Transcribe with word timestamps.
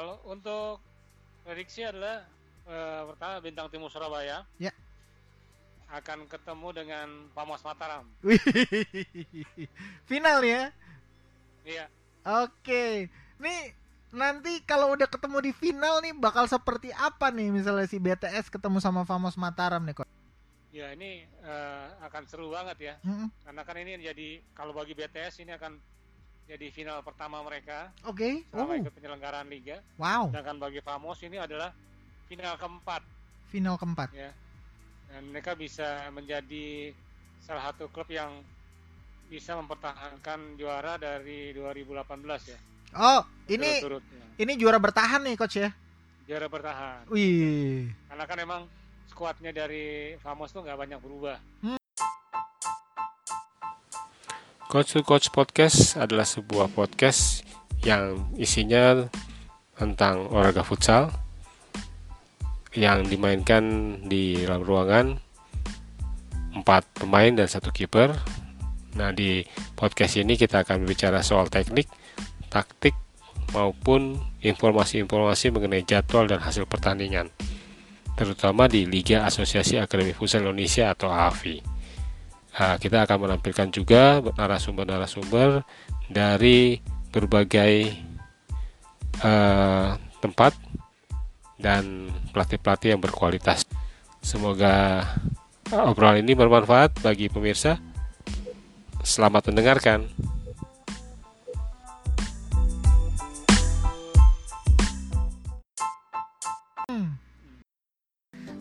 Kalau 0.00 0.16
untuk 0.24 0.80
prediksi 1.44 1.84
adalah 1.84 2.24
eh, 2.64 3.02
pertama 3.04 3.36
bintang 3.44 3.68
timur 3.68 3.92
Surabaya. 3.92 4.48
Ya. 4.56 4.72
Akan 5.92 6.24
ketemu 6.24 6.72
dengan 6.72 7.28
Pamos 7.36 7.60
Mataram. 7.60 8.08
Final 10.08 10.40
ya. 10.40 10.72
Iya. 11.68 11.92
Oke. 12.24 13.12
Nih 13.44 13.76
nanti 14.08 14.64
kalau 14.64 14.96
udah 14.96 15.04
ketemu 15.04 15.36
di 15.44 15.52
final 15.52 16.00
nih 16.00 16.16
bakal 16.16 16.48
seperti 16.48 16.96
apa 16.96 17.28
nih 17.28 17.52
misalnya 17.52 17.84
si 17.84 18.00
BTS 18.00 18.48
ketemu 18.48 18.80
sama 18.80 19.04
Famos 19.04 19.36
Mataram 19.36 19.84
nih 19.84 20.00
kok. 20.00 20.08
Ya, 20.72 20.96
ini 20.96 21.28
eh, 21.44 21.86
akan 22.08 22.24
seru 22.24 22.48
banget 22.48 22.80
ya. 22.80 22.94
Mm-mm. 23.04 23.28
Karena 23.44 23.62
kan 23.68 23.76
ini 23.76 24.00
jadi 24.00 24.40
kalau 24.56 24.72
bagi 24.72 24.96
BTS 24.96 25.44
ini 25.44 25.52
akan 25.60 25.76
jadi 26.50 26.66
final 26.68 26.98
pertama 27.00 27.38
mereka 27.40 27.94
Oke. 28.02 28.42
selama 28.50 28.74
Oh, 28.74 28.82
ikut 28.82 28.92
penyelenggaraan 28.92 29.46
liga. 29.46 29.78
wow. 29.94 30.26
Sedangkan 30.28 30.58
bagi 30.58 30.82
Famos 30.82 31.22
ini 31.22 31.38
adalah 31.38 31.70
final 32.26 32.58
keempat 32.58 33.02
Final 33.48 33.74
keempat. 33.74 34.10
ya. 34.10 34.30
Dan 35.10 35.30
mereka 35.30 35.54
bisa 35.54 36.06
menjadi 36.10 36.90
salah 37.42 37.70
satu 37.70 37.86
klub 37.88 38.06
yang 38.06 38.42
bisa 39.26 39.54
mempertahankan 39.54 40.54
juara 40.54 40.94
dari 40.94 41.50
2018 41.50 42.06
ya. 42.46 42.58
Oh, 42.94 43.22
ini 43.46 43.82
ya. 43.82 44.18
ini 44.38 44.52
juara 44.54 44.78
bertahan 44.78 45.22
nih 45.22 45.34
coach 45.34 45.58
ya. 45.58 45.70
juara 46.26 46.46
bertahan. 46.46 47.10
Wih. 47.10 47.90
Karena 48.06 48.24
kan 48.26 48.38
emang 48.38 48.62
skuadnya 49.06 49.50
dari 49.50 50.14
Famos 50.18 50.50
tuh 50.50 50.62
nggak 50.62 50.78
banyak 50.78 50.98
berubah. 51.02 51.38
Coach 54.70 54.94
to 54.94 55.02
Coach 55.02 55.34
Podcast 55.34 55.98
adalah 55.98 56.22
sebuah 56.22 56.70
podcast 56.70 57.42
yang 57.82 58.30
isinya 58.38 59.02
tentang 59.74 60.30
olahraga 60.30 60.62
futsal 60.62 61.10
yang 62.78 63.02
dimainkan 63.02 63.98
di 64.06 64.38
dalam 64.38 64.62
ruangan 64.62 65.06
empat 66.54 66.86
pemain 67.02 67.34
dan 67.34 67.50
satu 67.50 67.74
kiper. 67.74 68.14
Nah 68.94 69.10
di 69.10 69.42
podcast 69.74 70.22
ini 70.22 70.38
kita 70.38 70.62
akan 70.62 70.86
berbicara 70.86 71.18
soal 71.26 71.50
teknik, 71.50 71.90
taktik 72.46 72.94
maupun 73.50 74.22
informasi-informasi 74.38 75.50
mengenai 75.50 75.82
jadwal 75.82 76.30
dan 76.30 76.38
hasil 76.38 76.70
pertandingan, 76.70 77.26
terutama 78.14 78.70
di 78.70 78.86
Liga 78.86 79.26
Asosiasi 79.26 79.82
Akademi 79.82 80.14
Futsal 80.14 80.46
Indonesia 80.46 80.94
atau 80.94 81.10
AFI. 81.10 81.69
Nah, 82.50 82.76
kita 82.82 83.06
akan 83.06 83.30
menampilkan 83.30 83.70
juga 83.70 84.18
narasumber-narasumber 84.18 85.62
dari 86.10 86.82
berbagai 87.14 87.74
eh, 89.22 89.88
tempat 90.18 90.52
dan 91.60 92.10
pelatih-pelatih 92.34 92.96
yang 92.96 93.02
berkualitas. 93.02 93.62
Semoga 94.18 95.06
eh, 95.70 95.88
obrolan 95.88 96.26
ini 96.26 96.34
bermanfaat 96.34 96.98
bagi 97.04 97.30
pemirsa. 97.30 97.78
Selamat 99.00 99.48
mendengarkan. 99.48 100.10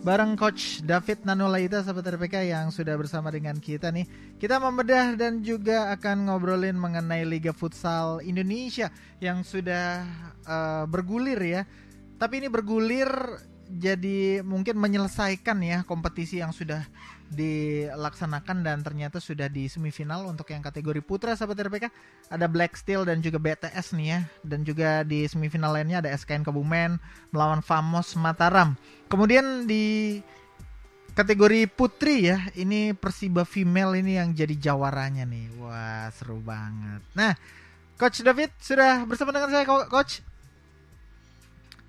Bareng 0.09 0.33
Coach 0.33 0.81
David 0.81 1.21
Nanulaita 1.21 1.85
sahabat 1.85 2.01
RPK 2.01 2.49
yang 2.49 2.73
sudah 2.73 2.97
bersama 2.97 3.29
dengan 3.29 3.61
kita 3.61 3.93
nih. 3.93 4.09
Kita 4.41 4.57
membedah 4.57 5.13
dan 5.13 5.45
juga 5.45 5.93
akan 5.93 6.25
ngobrolin 6.25 6.73
mengenai 6.73 7.21
Liga 7.29 7.53
Futsal 7.53 8.17
Indonesia 8.25 8.89
yang 9.21 9.45
sudah 9.45 10.01
eh, 10.49 10.83
bergulir 10.89 11.37
ya. 11.37 11.61
Tapi 12.17 12.41
ini 12.41 12.49
bergulir 12.49 13.05
jadi 13.69 14.41
mungkin 14.41 14.81
menyelesaikan 14.81 15.61
ya 15.61 15.85
kompetisi 15.85 16.41
yang 16.41 16.57
sudah 16.57 16.81
dilaksanakan 17.29 18.65
dan 18.65 18.81
ternyata 18.81 19.21
sudah 19.21 19.45
di 19.45 19.69
semifinal 19.69 20.25
untuk 20.25 20.49
yang 20.49 20.65
kategori 20.65 21.05
putra 21.05 21.37
sahabat 21.37 21.61
RPK 21.61 21.85
ada 22.33 22.49
Black 22.49 22.73
Steel 22.73 23.05
dan 23.05 23.21
juga 23.21 23.37
BTS 23.37 23.93
nih 23.93 24.07
ya. 24.09 24.19
Dan 24.41 24.65
juga 24.65 25.05
di 25.05 25.29
semifinal 25.29 25.77
lainnya 25.77 26.01
ada 26.01 26.09
SKN 26.09 26.41
Kebumen 26.41 26.97
melawan 27.29 27.61
Famos 27.61 28.17
Mataram. 28.17 28.73
Kemudian 29.05 29.69
di 29.69 30.17
kategori 31.13 31.69
putri 31.69 32.31
ya 32.31 32.49
ini 32.57 32.93
Persiba 32.97 33.45
female 33.45 34.01
ini 34.01 34.17
yang 34.17 34.33
jadi 34.33 34.57
jawaranya 34.57 35.29
nih. 35.29 35.53
Wah 35.61 36.09
seru 36.09 36.41
banget. 36.41 37.05
Nah 37.13 37.37
Coach 37.99 38.25
David 38.25 38.49
sudah 38.57 39.05
bersama 39.05 39.29
dengan 39.29 39.53
saya 39.53 39.65
Co- 39.69 39.89
Coach? 39.91 40.25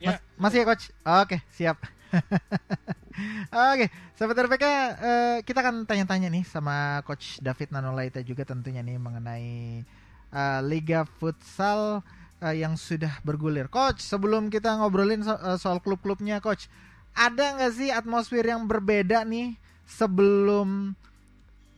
Ya. 0.00 0.20
Mas- 0.36 0.52
masih 0.52 0.64
ya 0.64 0.66
Coach? 0.68 0.84
Oke 1.04 1.40
siap 1.54 1.80
Oke, 3.50 3.90
sahabat 4.14 4.38
RPK, 4.46 4.64
eh, 5.02 5.36
kita 5.42 5.58
akan 5.66 5.82
tanya-tanya 5.82 6.30
nih 6.30 6.46
sama 6.46 7.02
Coach 7.02 7.42
David 7.42 7.74
Nanolaita 7.74 8.22
juga 8.22 8.46
tentunya 8.46 8.86
nih 8.86 8.96
mengenai 9.02 9.82
eh, 10.30 10.60
Liga 10.62 11.02
Futsal 11.18 12.06
eh, 12.38 12.62
yang 12.62 12.78
sudah 12.78 13.18
bergulir. 13.26 13.66
Coach, 13.66 13.98
sebelum 14.06 14.46
kita 14.46 14.78
ngobrolin 14.78 15.26
so- 15.26 15.42
soal 15.58 15.82
klub-klubnya, 15.82 16.38
Coach, 16.38 16.70
ada 17.10 17.58
nggak 17.58 17.72
sih 17.74 17.90
atmosfer 17.90 18.46
yang 18.46 18.70
berbeda 18.70 19.26
nih 19.26 19.58
sebelum 19.90 20.94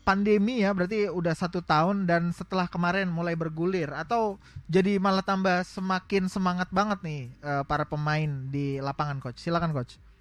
pandemi 0.05 0.61
ya? 0.61 0.77
Berarti 0.77 1.09
udah 1.09 1.33
satu 1.33 1.65
tahun 1.65 2.05
dan 2.05 2.29
setelah 2.37 2.69
kemarin 2.69 3.09
mulai 3.09 3.33
bergulir 3.33 3.89
atau 3.97 4.37
jadi 4.69 5.01
malah 5.01 5.25
tambah 5.25 5.65
semakin 5.65 6.29
semangat 6.29 6.69
banget 6.69 7.01
nih 7.01 7.33
eh, 7.41 7.65
para 7.65 7.89
pemain 7.89 8.29
di 8.53 8.77
lapangan, 8.85 9.17
Coach. 9.17 9.41
Silakan, 9.41 9.73
Coach. 9.73 10.12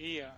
Iya. 0.00 0.32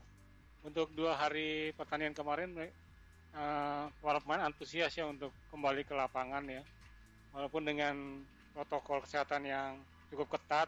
Untuk 0.67 0.91
dua 0.99 1.15
hari 1.15 1.71
pertandingan 1.79 2.19
kemarin, 2.19 2.51
eh, 2.59 3.85
para 4.03 4.19
pemain 4.19 4.51
antusias 4.51 4.91
ya 4.91 5.07
untuk 5.07 5.31
kembali 5.55 5.87
ke 5.87 5.95
lapangan 5.95 6.43
ya. 6.51 6.63
Walaupun 7.31 7.63
dengan 7.63 7.95
protokol 8.53 9.07
kesehatan 9.07 9.47
yang 9.47 9.79
cukup 10.11 10.35
ketat, 10.37 10.67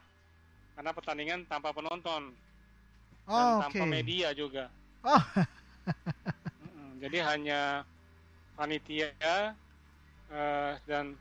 karena 0.78 0.90
pertandingan 0.94 1.40
tanpa 1.50 1.74
penonton 1.74 2.32
dan 3.26 3.44
Oh, 3.50 3.60
tanpa 3.66 3.84
media 3.84 4.30
juga. 4.32 4.70
Oh. 5.02 5.22
Jadi 7.02 7.18
hanya 7.20 7.84
panitia 8.56 9.12
eh, 10.30 10.72
dan 10.88 11.18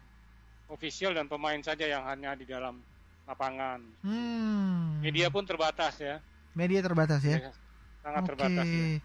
ofisial 0.71 1.11
dan 1.17 1.27
pemain 1.27 1.59
saja 1.59 1.83
yang 1.89 2.05
hanya 2.07 2.37
di 2.37 2.47
dalam 2.47 2.79
lapangan. 3.27 3.83
Hmm. 4.05 5.03
Media 5.03 5.27
pun 5.27 5.43
terbatas 5.43 5.99
ya, 5.99 6.23
Media 6.53 6.85
terbatas 6.85 7.21
ya. 7.25 7.49
Sangat 8.03 8.21
Oke. 8.21 8.29
terbatas. 8.35 8.67
Ya. 8.67 8.99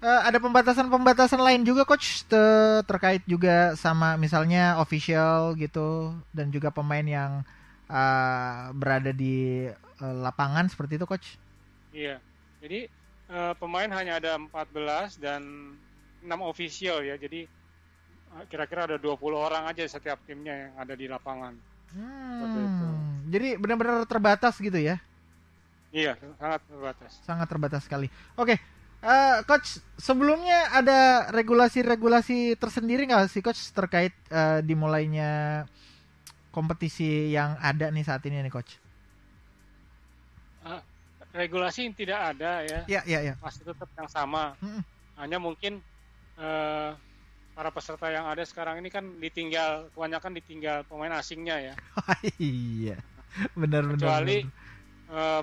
Eh, 0.00 0.20
ada 0.32 0.38
pembatasan-pembatasan 0.40 1.40
lain 1.44 1.60
juga 1.60 1.84
coach 1.84 2.24
te- 2.24 2.82
terkait 2.88 3.20
juga 3.28 3.76
sama 3.76 4.16
misalnya 4.16 4.80
official 4.80 5.52
gitu 5.60 6.16
dan 6.32 6.48
juga 6.48 6.72
pemain 6.72 7.04
yang 7.04 7.44
eh, 7.86 8.62
berada 8.74 9.12
di 9.12 9.68
eh, 9.70 10.14
lapangan 10.24 10.66
seperti 10.72 10.98
itu 10.98 11.06
coach. 11.06 11.28
Iya. 11.92 12.16
Jadi 12.64 12.88
eh, 13.28 13.54
pemain 13.60 13.90
hanya 13.92 14.18
ada 14.18 14.40
14 14.40 15.20
dan 15.20 15.44
6 16.24 16.40
official 16.42 17.04
ya. 17.04 17.14
Jadi 17.20 17.46
kira-kira 18.46 18.86
ada 18.86 18.96
20 18.96 19.18
orang 19.34 19.66
aja 19.66 19.82
setiap 19.90 20.22
timnya 20.22 20.70
yang 20.70 20.72
ada 20.78 20.94
di 20.94 21.10
lapangan. 21.10 21.50
Hmm. 21.90 23.26
Jadi 23.26 23.58
benar-benar 23.58 24.06
terbatas 24.06 24.54
gitu 24.62 24.78
ya. 24.78 25.02
Iya, 25.90 26.14
sangat 26.38 26.60
terbatas. 26.70 27.12
Sangat 27.26 27.46
terbatas 27.50 27.82
sekali. 27.86 28.06
Oke. 28.38 28.58
eh, 29.00 29.38
coach, 29.48 29.80
sebelumnya 29.96 30.76
ada 30.76 31.32
regulasi-regulasi 31.32 32.60
tersendiri 32.60 33.08
nggak 33.08 33.32
sih 33.32 33.40
coach 33.40 33.72
terkait 33.72 34.12
eh, 34.28 34.60
dimulainya 34.60 35.64
kompetisi 36.52 37.32
yang 37.32 37.56
ada 37.64 37.88
nih 37.88 38.04
saat 38.04 38.20
ini 38.28 38.44
nih 38.44 38.52
coach? 38.52 38.76
Regulasi 41.30 41.94
tidak 41.94 42.34
ada 42.34 42.66
ya. 42.66 42.80
Ya, 42.90 43.00
ya, 43.06 43.18
ya. 43.22 43.34
Masih 43.38 43.62
tetap 43.62 43.86
yang 43.94 44.10
sama. 44.10 44.58
Mm-mm. 44.58 44.82
Hanya 45.14 45.38
mungkin 45.38 45.78
eh, 46.34 46.90
para 47.54 47.70
peserta 47.70 48.10
yang 48.10 48.26
ada 48.26 48.42
sekarang 48.42 48.82
ini 48.82 48.90
kan 48.90 49.06
ditinggal 49.22 49.94
kebanyakan 49.94 50.32
ditinggal 50.42 50.82
pemain 50.90 51.14
asingnya 51.14 51.70
ya. 51.70 51.74
iya. 52.42 52.98
Benar 53.54 53.94
benar. 53.94 53.94
Kecuali 53.94 54.36
benar. 54.42 55.14
eh, 55.14 55.42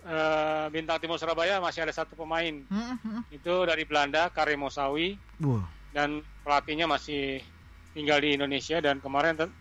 Eh, 0.00 0.66
Bintang 0.72 0.96
Timur 0.96 1.20
Surabaya 1.20 1.60
masih 1.60 1.84
ada 1.84 1.92
satu 1.92 2.16
pemain. 2.16 2.64
Mm, 2.64 2.96
mm, 3.04 3.22
Itu 3.28 3.68
dari 3.68 3.84
Belanda, 3.84 4.32
Karim 4.32 4.64
Mosawi. 4.64 5.20
mm. 5.36 5.44
Wah. 5.44 5.66
dan 5.90 6.22
pelatihnya 6.46 6.86
masih 6.86 7.42
tinggal 7.90 8.22
di 8.22 8.38
Indonesia 8.38 8.78
dan 8.78 9.02
kemarin 9.02 9.34
ten- 9.34 9.56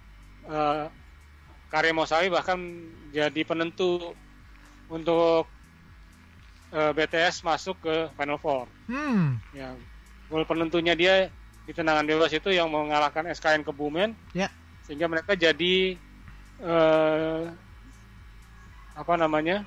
eh, 0.45 0.85
Karim 1.65 1.97
Mosawi 1.97 2.29
bahkan 2.29 2.61
jadi 3.09 3.41
penentu 3.41 4.13
untuk 4.85 5.49
eh, 6.69 6.91
BTS 6.93 7.41
masuk 7.41 7.81
ke 7.81 8.13
Final 8.13 8.37
Four. 8.37 8.69
Hmm. 8.85 9.41
Ya, 9.49 9.73
gol 10.29 10.45
penentunya 10.45 10.93
dia 10.93 11.33
di 11.65 11.73
tendangan 11.73 12.05
bebas 12.05 12.29
itu 12.29 12.53
yang 12.53 12.69
mengalahkan 12.69 13.25
SKN 13.25 13.65
Kebumen. 13.65 14.13
Ya. 14.37 14.53
Sehingga 14.85 15.09
mereka 15.09 15.33
jadi 15.33 15.97
eh, 16.61 17.41
apa 18.93 19.13
namanya 19.17 19.65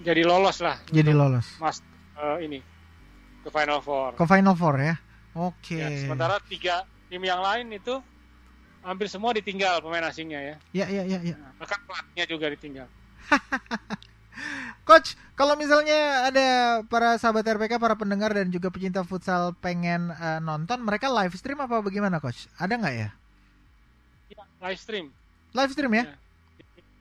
jadi 0.00 0.22
lolos 0.24 0.58
lah 0.62 0.76
Jadi 0.88 1.12
lolos. 1.12 1.46
mas 1.60 1.82
eh, 2.16 2.38
ini 2.46 2.58
ke 3.40 3.48
final 3.48 3.80
four. 3.80 4.12
Ke 4.20 4.24
Final 4.28 4.52
Four 4.52 4.76
ya. 4.84 4.94
Oke. 5.32 5.80
Ya, 5.80 5.88
sementara 6.04 6.36
tiga 6.44 6.84
tim 7.08 7.24
yang 7.24 7.40
lain 7.40 7.72
itu 7.72 7.96
hampir 8.84 9.08
semua 9.08 9.32
ditinggal 9.32 9.80
pemain 9.80 10.04
asingnya 10.04 10.40
ya. 10.40 10.56
Ya 10.76 10.86
ya 10.92 11.02
ya 11.08 11.18
ya. 11.24 11.36
Nah, 11.40 11.52
bahkan 11.56 11.80
pelatihnya 11.88 12.24
juga 12.28 12.46
ditinggal. 12.52 12.86
Coach, 14.88 15.14
kalau 15.36 15.54
misalnya 15.54 16.28
ada 16.32 16.48
para 16.88 17.16
sahabat 17.20 17.44
RPK, 17.44 17.76
para 17.76 17.94
pendengar 17.96 18.32
dan 18.32 18.48
juga 18.48 18.72
pecinta 18.72 19.04
futsal 19.04 19.52
pengen 19.60 20.12
eh, 20.12 20.40
nonton, 20.40 20.80
mereka 20.80 21.08
live 21.12 21.36
stream 21.36 21.60
apa 21.60 21.80
bagaimana, 21.84 22.18
Coach? 22.20 22.48
Ada 22.56 22.74
nggak 22.80 22.94
ya? 22.96 23.08
Ya, 24.30 24.42
live 24.64 24.80
stream 24.80 25.06
Live 25.50 25.72
stream 25.74 25.92
ya? 25.96 26.04
ya, 26.06 26.14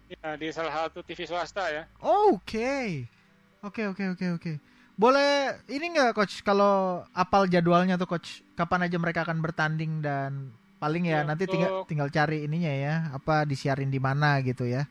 di 0.10 0.48
salah 0.50 0.74
satu 0.74 1.06
TV 1.06 1.30
swasta 1.30 1.70
ya. 1.70 1.84
Oke. 2.02 3.06
Oke, 3.62 3.86
oke, 3.86 4.04
oke, 4.18 4.26
oke. 4.40 4.54
Boleh 5.00 5.56
ini 5.72 5.96
nggak, 5.96 6.12
Coach, 6.12 6.44
kalau 6.44 7.06
apal 7.16 7.48
jadwalnya 7.48 7.96
tuh, 7.96 8.08
Coach, 8.10 8.44
kapan 8.58 8.90
aja 8.90 8.98
mereka 9.00 9.24
akan 9.24 9.40
bertanding 9.40 10.04
dan 10.04 10.52
paling 10.80 11.08
ya, 11.08 11.24
Ya, 11.24 11.28
nanti 11.28 11.48
tinggal 11.48 11.84
untuk- 11.84 11.88
tinggal 11.88 12.10
cari 12.12 12.44
ininya 12.44 12.72
ya, 12.72 12.96
apa 13.16 13.44
disiarin 13.48 13.92
di 13.92 14.00
mana 14.00 14.40
gitu 14.44 14.68
ya. 14.68 14.88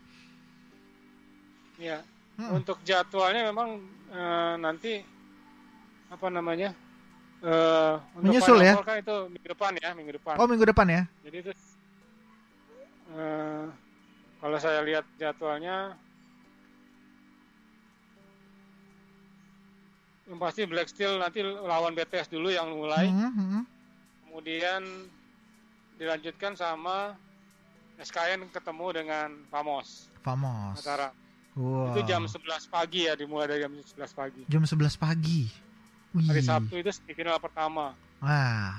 Ya, 1.76 2.00
Hmm. 2.41 2.61
untuk 2.62 2.79
jadwalnya 2.85 3.49
memang 3.53 3.82
eh, 4.09 4.55
nanti 4.56 5.05
apa 6.09 6.26
namanya? 6.32 6.73
Eh, 7.44 7.94
untuk 8.17 8.32
Menyusul 8.32 8.65
ya? 8.65 8.81
Kan 8.81 9.05
itu 9.05 9.17
minggu 9.29 9.49
depan 9.53 9.73
ya, 9.76 9.91
minggu 9.93 10.12
depan. 10.17 10.35
Oh, 10.41 10.49
minggu 10.49 10.65
depan 10.65 10.88
ya? 10.88 11.03
Jadi 11.20 11.37
itu 11.44 11.53
eh, 13.12 13.65
kalau 14.38 14.56
saya 14.56 14.81
lihat 14.81 15.05
jadwalnya 15.17 15.99
yang 20.25 20.38
pasti 20.38 20.62
Black 20.62 20.88
Steel 20.88 21.17
nanti 21.17 21.40
lawan 21.40 21.93
BTS 21.93 22.29
dulu 22.29 22.49
yang 22.49 22.69
mulai, 22.70 23.08
Mhm, 23.08 23.31
mhm. 23.32 23.61
kemudian 24.23 24.82
dilanjutkan 25.96 26.52
sama 26.52 27.17
SKN 27.99 28.46
ketemu 28.52 28.87
dengan 28.94 29.29
Famos 29.49 30.12
Famos. 30.20 30.76
Mataram. 30.79 31.12
Wow. 31.56 31.91
Itu 31.91 32.06
jam 32.06 32.23
11 32.23 32.69
pagi 32.69 33.08
ya, 33.08 33.19
dimulai 33.19 33.49
dari 33.49 33.64
jam 33.64 33.73
11 33.75 34.12
pagi. 34.12 34.43
jam 34.46 34.62
11 34.62 34.94
pagi. 34.94 35.50
Hari 36.14 36.38
Wih. 36.38 36.46
Sabtu 36.46 36.75
itu 36.76 36.91
semifinal 36.93 37.41
pertama. 37.41 37.99
Wah. 38.20 38.76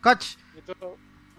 Coach, 0.00 0.40
Itu 0.56 0.72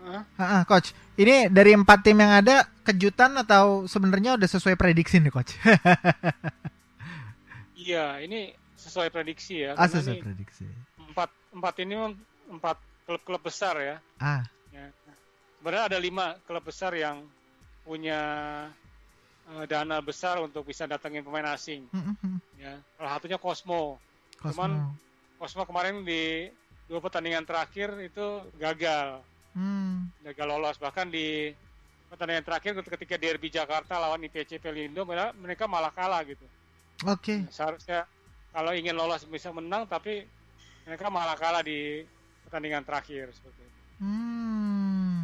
Hah? 0.01 0.21
ah, 0.36 0.50
ah, 0.57 0.63
coach, 0.63 0.94
ini 1.21 1.35
dari 1.47 1.71
empat 1.71 2.00
tim 2.01 2.18
yang 2.18 2.41
ada 2.41 2.65
kejutan 2.81 3.38
atau 3.38 3.85
sebenarnya 3.85 4.35
udah 4.35 4.50
sesuai 4.50 4.73
prediksi 4.73 5.18
nih, 5.18 5.29
coach? 5.29 5.53
iya, 7.77 8.19
ini 8.19 8.51
sesuai 8.75 9.09
prediksi 9.09 9.62
ya. 9.62 9.77
ah, 9.77 9.85
sesuai 9.85 10.19
prediksi. 10.19 10.65
empat 10.97 11.29
empat 11.51 11.75
ini 11.79 11.94
empat 12.50 12.77
klub-klub 13.06 13.41
besar 13.41 13.75
ya. 13.77 13.95
Ah, 14.18 14.44
Ya. 14.71 14.88
Sebenarnya 15.59 15.83
ada 15.91 16.00
lima 16.00 16.39
klub 16.44 16.63
besar 16.63 16.95
yang 16.95 17.27
punya 17.83 18.19
eh, 19.51 19.65
dana 19.68 20.00
besar 20.00 20.39
untuk 20.39 20.63
bisa 20.63 20.88
datangin 20.88 21.21
pemain 21.21 21.51
asing. 21.51 21.85
Ya, 22.56 22.79
salah 22.95 23.19
satunya 23.19 23.35
Cosmo. 23.35 24.00
Cosmo. 24.39 24.56
Cuman- 24.56 24.95
Cosmo 25.35 25.65
kemarin 25.65 26.01
di 26.01 26.47
dua 26.88 26.97
pertandingan 26.97 27.44
terakhir 27.44 27.91
itu 28.00 28.25
gagal, 28.56 29.19
Hmm, 29.51 30.07
gagal 30.24 30.48
lolos. 30.48 30.77
Bahkan 30.77 31.07
di 31.07 31.51
pertandingan 32.07 32.44
terakhir 32.44 32.71
ketika 32.77 33.15
derby 33.15 33.48
Jakarta 33.48 33.95
lawan 33.95 34.19
IPC 34.21 34.57
Pelindo, 34.57 35.03
mereka- 35.03 35.68
malah 35.68 35.92
kalah 35.92 36.24
gitu. 36.24 36.44
oke. 37.01 37.48
Seharusnya 37.50 38.07
kalau 38.50 38.71
ingin 38.71 38.94
lolos 38.94 39.24
bisa 39.25 39.50
menang, 39.50 39.88
tapi 39.88 40.24
mereka 40.83 41.07
malah 41.07 41.36
kalah 41.36 41.62
di 41.62 42.03
pertandingan 42.44 42.83
terakhir 42.83 43.31
seperti 43.31 43.62
itu. 43.62 43.80
Hmm. 44.01 45.24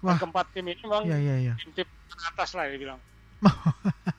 Dan 0.00 0.06
Wah. 0.06 0.18
keempat 0.18 0.46
tim 0.50 0.64
ini 0.64 0.80
memang 0.80 1.04
Ya, 1.04 1.18
ya, 1.20 1.36
ya. 1.36 1.54
tim-tim 1.60 1.84
atas 2.26 2.56
lah 2.56 2.64
ya 2.66 2.76
bilang. 2.76 3.00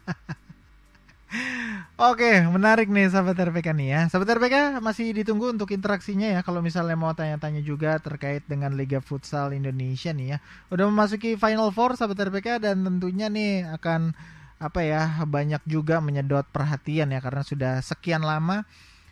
Oke, 2.01 2.41
menarik 2.49 2.89
nih 2.89 3.13
sahabat 3.13 3.37
RPK 3.37 3.77
nih 3.77 3.93
ya. 3.93 4.01
Sahabat 4.09 4.33
RPK 4.33 4.81
masih 4.81 5.13
ditunggu 5.13 5.53
untuk 5.53 5.69
interaksinya 5.69 6.33
ya. 6.33 6.41
Kalau 6.41 6.57
misalnya 6.57 6.97
mau 6.97 7.13
tanya-tanya 7.13 7.61
juga 7.61 8.01
terkait 8.01 8.41
dengan 8.49 8.73
Liga 8.73 8.97
Futsal 9.05 9.53
Indonesia 9.53 10.09
nih 10.09 10.33
ya. 10.33 10.37
Udah 10.73 10.89
memasuki 10.89 11.37
Final 11.37 11.69
Four 11.69 11.93
sahabat 11.93 12.17
RPK 12.17 12.57
dan 12.57 12.81
tentunya 12.81 13.29
nih 13.29 13.69
akan 13.77 14.17
apa 14.57 14.81
ya 14.81 15.21
banyak 15.29 15.61
juga 15.69 16.01
menyedot 16.01 16.41
perhatian 16.49 17.13
ya 17.13 17.21
karena 17.21 17.45
sudah 17.45 17.73
sekian 17.85 18.25
lama 18.25 18.65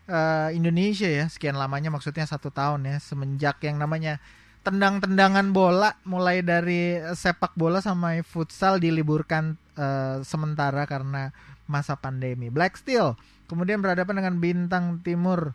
eh, 0.09 0.57
Indonesia 0.57 1.05
ya 1.05 1.29
sekian 1.29 1.61
lamanya 1.61 1.93
maksudnya 1.93 2.25
satu 2.25 2.49
tahun 2.49 2.89
ya 2.89 2.97
semenjak 2.97 3.61
yang 3.65 3.77
namanya 3.77 4.17
tendang-tendangan 4.65 5.53
bola 5.53 5.93
mulai 6.09 6.41
dari 6.41 6.97
sepak 7.13 7.53
bola 7.53 7.85
sampai 7.85 8.25
futsal 8.25 8.81
diliburkan 8.81 9.57
eh, 9.77 10.25
sementara 10.25 10.89
karena 10.89 11.33
masa 11.69 11.93
pandemi. 11.93 12.49
Black 12.49 12.81
Steel 12.81 13.13
kemudian 13.45 13.79
berhadapan 13.79 14.25
dengan 14.25 14.35
Bintang 14.41 14.99
Timur 15.05 15.53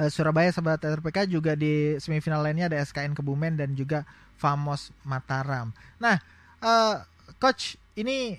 eh, 0.00 0.10
Surabaya 0.10 0.48
sahabat 0.50 0.80
RPK 0.80 1.28
juga 1.28 1.52
di 1.52 1.96
semifinal 2.00 2.40
lainnya 2.40 2.72
ada 2.72 2.80
SKN 2.80 3.16
Kebumen 3.16 3.60
dan 3.60 3.76
juga 3.76 4.08
Famos 4.36 4.92
Mataram. 5.04 5.72
Nah, 6.00 6.16
eh, 6.60 6.96
coach 7.40 7.76
ini 7.96 8.36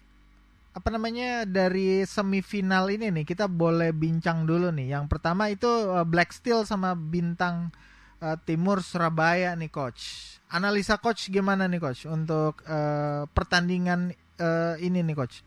apa 0.77 0.93
namanya 0.93 1.41
dari 1.49 2.05
semifinal 2.05 2.85
ini 2.93 3.09
nih 3.09 3.25
kita 3.25 3.49
boleh 3.49 3.89
bincang 3.89 4.45
dulu 4.45 4.69
nih. 4.69 4.93
Yang 4.93 5.05
pertama 5.09 5.49
itu 5.49 5.69
eh, 5.69 6.05
Black 6.05 6.29
Steel 6.33 6.65
sama 6.69 6.93
Bintang 6.93 7.73
eh, 8.21 8.37
Timur 8.45 8.85
Surabaya 8.85 9.57
nih 9.57 9.73
coach. 9.73 10.37
Analisa 10.53 11.01
coach 11.01 11.33
gimana 11.33 11.65
nih 11.65 11.81
coach 11.81 12.05
untuk 12.05 12.61
eh, 12.69 13.25
pertandingan 13.33 14.13
eh, 14.37 14.75
ini 14.85 15.01
nih 15.01 15.17
coach? 15.17 15.46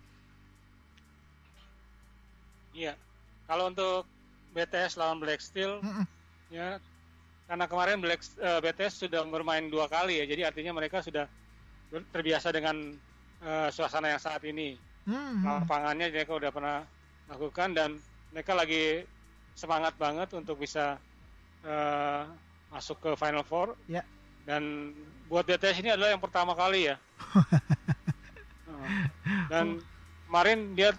Iya. 2.80 2.94
Kalau 3.44 3.68
untuk 3.68 4.08
BTS 4.56 4.96
lawan 4.96 5.20
Black 5.20 5.44
Steel, 5.44 5.84
Mm-mm. 5.84 6.08
ya 6.48 6.80
karena 7.44 7.66
kemarin 7.68 8.00
Black 8.00 8.24
eh, 8.40 8.60
BTS 8.64 9.04
sudah 9.04 9.20
bermain 9.28 9.68
dua 9.68 9.84
kali 9.90 10.22
ya, 10.22 10.24
jadi 10.24 10.48
artinya 10.48 10.80
mereka 10.80 11.04
sudah 11.04 11.28
terbiasa 12.14 12.54
dengan 12.54 12.96
eh, 13.44 13.68
suasana 13.68 14.16
yang 14.16 14.22
saat 14.22 14.40
ini. 14.48 14.80
Hmm, 15.04 15.42
hmm. 15.42 15.66
Lapangannya 15.66 16.08
mereka 16.08 16.38
udah 16.38 16.50
pernah 16.54 16.78
lakukan 17.28 17.76
dan 17.76 18.00
mereka 18.32 18.56
lagi 18.56 19.04
semangat 19.58 19.92
banget 20.00 20.32
untuk 20.32 20.56
bisa 20.56 20.96
eh, 21.66 22.22
masuk 22.72 22.96
ke 23.02 23.10
Final 23.18 23.44
Four. 23.44 23.76
Ya. 23.90 24.06
Dan 24.48 24.94
buat 25.28 25.44
BTS 25.44 25.84
ini 25.84 25.92
adalah 25.92 26.16
yang 26.16 26.22
pertama 26.22 26.56
kali 26.56 26.90
ya. 26.90 26.96
Dan 29.52 29.78
kemarin 30.26 30.74
dia 30.74 30.90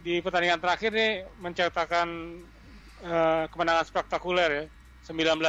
di 0.00 0.18
pertandingan 0.18 0.58
terakhir 0.58 0.90
nih 0.90 1.12
mencetakkan 1.38 2.08
eh, 3.00 3.44
kemenangan 3.48 3.84
spektakuler 3.84 4.50
ya 4.50 4.64
19-0 5.02 5.40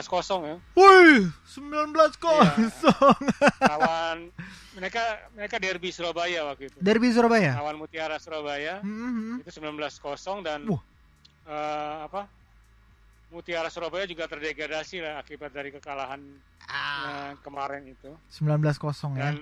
ya 0.42 0.58
Wih, 0.74 1.28
19 1.46 1.92
kosong. 2.16 3.16
lawan 3.62 4.32
mereka 4.74 5.04
mereka 5.32 5.56
derby 5.58 5.92
Surabaya 5.92 6.44
waktu 6.46 6.68
itu 6.68 6.78
Derby 6.80 7.12
Surabaya. 7.12 7.56
lawan 7.56 7.76
Mutiara 7.76 8.16
Surabaya 8.16 8.80
Hmm, 8.80 9.40
hmm, 9.40 9.44
itu 9.44 9.52
19-0 9.54 9.78
dan 10.42 10.64
Wah. 10.66 10.82
eh, 11.46 11.98
apa 12.06 12.22
Mutiara 13.30 13.68
Surabaya 13.68 14.04
juga 14.04 14.28
terdegradasi 14.28 15.00
lah 15.00 15.20
akibat 15.20 15.52
dari 15.52 15.72
kekalahan 15.72 16.20
Ah, 16.64 17.30
eh, 17.30 17.40
kemarin 17.42 17.84
itu 17.86 18.12
19 18.32 18.56
kosong 18.78 19.16
ya. 19.16 19.32
dan 19.32 19.40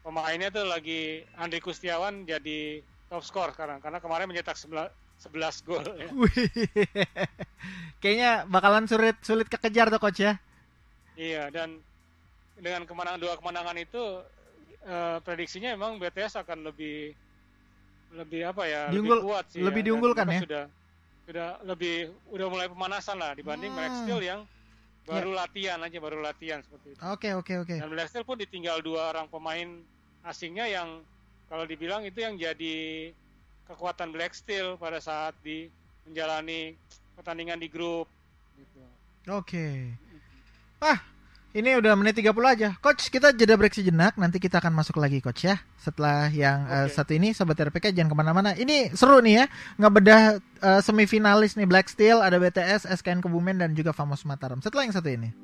pemainnya 0.00 0.48
tuh 0.48 0.64
lagi 0.64 1.24
Andri 1.34 1.60
Kustiawan 1.60 2.24
jadi 2.24 2.80
top 3.10 3.20
skor 3.20 3.50
sekarang 3.50 3.78
karena 3.78 3.98
kemarin 3.98 4.24
mencetak 4.24 4.54
11 4.54 4.86
11 5.20 5.66
gol 5.66 5.84
ya. 5.98 6.08
Kayaknya 8.00 8.30
bakalan 8.46 8.86
sulit 8.86 9.18
sulit 9.20 9.46
kekejar 9.46 9.90
tuh 9.90 10.00
coach 10.00 10.22
ya. 10.22 10.40
Iya 11.14 11.50
dan 11.50 11.76
dengan 12.56 12.86
kemenangan 12.86 13.20
dua 13.20 13.34
kemenangan 13.36 13.76
itu 13.76 14.02
eh, 14.82 15.18
prediksinya 15.20 15.74
memang 15.74 15.98
BTS 15.98 16.40
akan 16.40 16.64
lebih 16.64 17.12
lebih 18.10 18.42
apa 18.44 18.64
ya 18.64 18.88
Diunggul- 18.88 19.20
lebih 19.20 19.28
kuat 19.28 19.44
sih 19.50 19.60
lebih 19.60 19.82
ya. 19.82 19.86
Diunggulkan 19.86 20.26
ya? 20.28 20.40
sudah 20.40 20.64
sudah 21.26 21.48
lebih 21.62 21.94
udah 22.28 22.46
mulai 22.48 22.66
pemanasan 22.66 23.16
lah 23.16 23.34
dibanding 23.34 23.70
Hmm. 23.70 23.78
Black 23.78 23.94
Steel 23.98 24.20
yang 24.20 24.40
baru 25.02 25.30
latihan 25.32 25.78
aja 25.78 25.98
baru 25.98 26.18
latihan 26.18 26.58
seperti 26.60 26.94
itu 26.94 27.00
Oke, 27.04 27.34
oke, 27.34 27.52
oke. 27.60 27.74
dan 27.76 27.88
Black 27.88 28.08
Steel 28.08 28.22
pun 28.22 28.34
ditinggal 28.34 28.80
dua 28.80 29.10
orang 29.10 29.26
pemain 29.26 29.68
asingnya 30.22 30.66
yang 30.66 31.02
kalau 31.50 31.66
dibilang 31.66 32.06
itu 32.06 32.22
yang 32.22 32.38
jadi 32.38 33.10
kekuatan 33.66 34.14
Black 34.14 34.38
Steel 34.38 34.78
pada 34.78 35.02
saat 35.02 35.34
di 35.42 35.66
menjalani 36.06 36.78
pertandingan 37.18 37.58
di 37.58 37.66
grup 37.66 38.06
gitu. 38.54 38.80
Oke. 39.34 39.90
Ah, 40.80 41.02
Ini 41.50 41.82
udah 41.82 41.98
menit 41.98 42.14
30 42.14 42.30
aja. 42.46 42.78
Coach, 42.78 43.10
kita 43.10 43.34
jeda 43.34 43.58
break 43.58 43.74
sejenak. 43.74 44.14
Nanti 44.14 44.38
kita 44.38 44.62
akan 44.62 44.70
masuk 44.70 45.02
lagi, 45.02 45.18
Coach 45.18 45.50
ya. 45.50 45.58
Setelah 45.82 46.30
yang 46.30 46.62
okay. 46.62 46.78
uh, 46.78 46.88
satu 46.94 47.10
ini, 47.18 47.34
Sobat 47.34 47.58
RPK 47.58 47.90
jangan 47.90 48.06
ke 48.06 48.16
mana-mana. 48.22 48.50
Ini 48.54 48.94
seru 48.94 49.18
nih 49.18 49.34
ya. 49.34 49.44
Ngebedah 49.74 50.38
uh, 50.62 50.78
semifinalis 50.78 51.58
nih. 51.58 51.66
Black 51.66 51.90
Steel, 51.90 52.22
ada 52.22 52.38
BTS, 52.38 52.86
SKN 52.86 53.18
Kebumen, 53.26 53.58
dan 53.58 53.74
juga 53.74 53.90
Famos 53.90 54.22
Mataram. 54.22 54.62
Setelah 54.62 54.86
yang 54.86 54.94
satu 54.94 55.10
ini. 55.10 55.34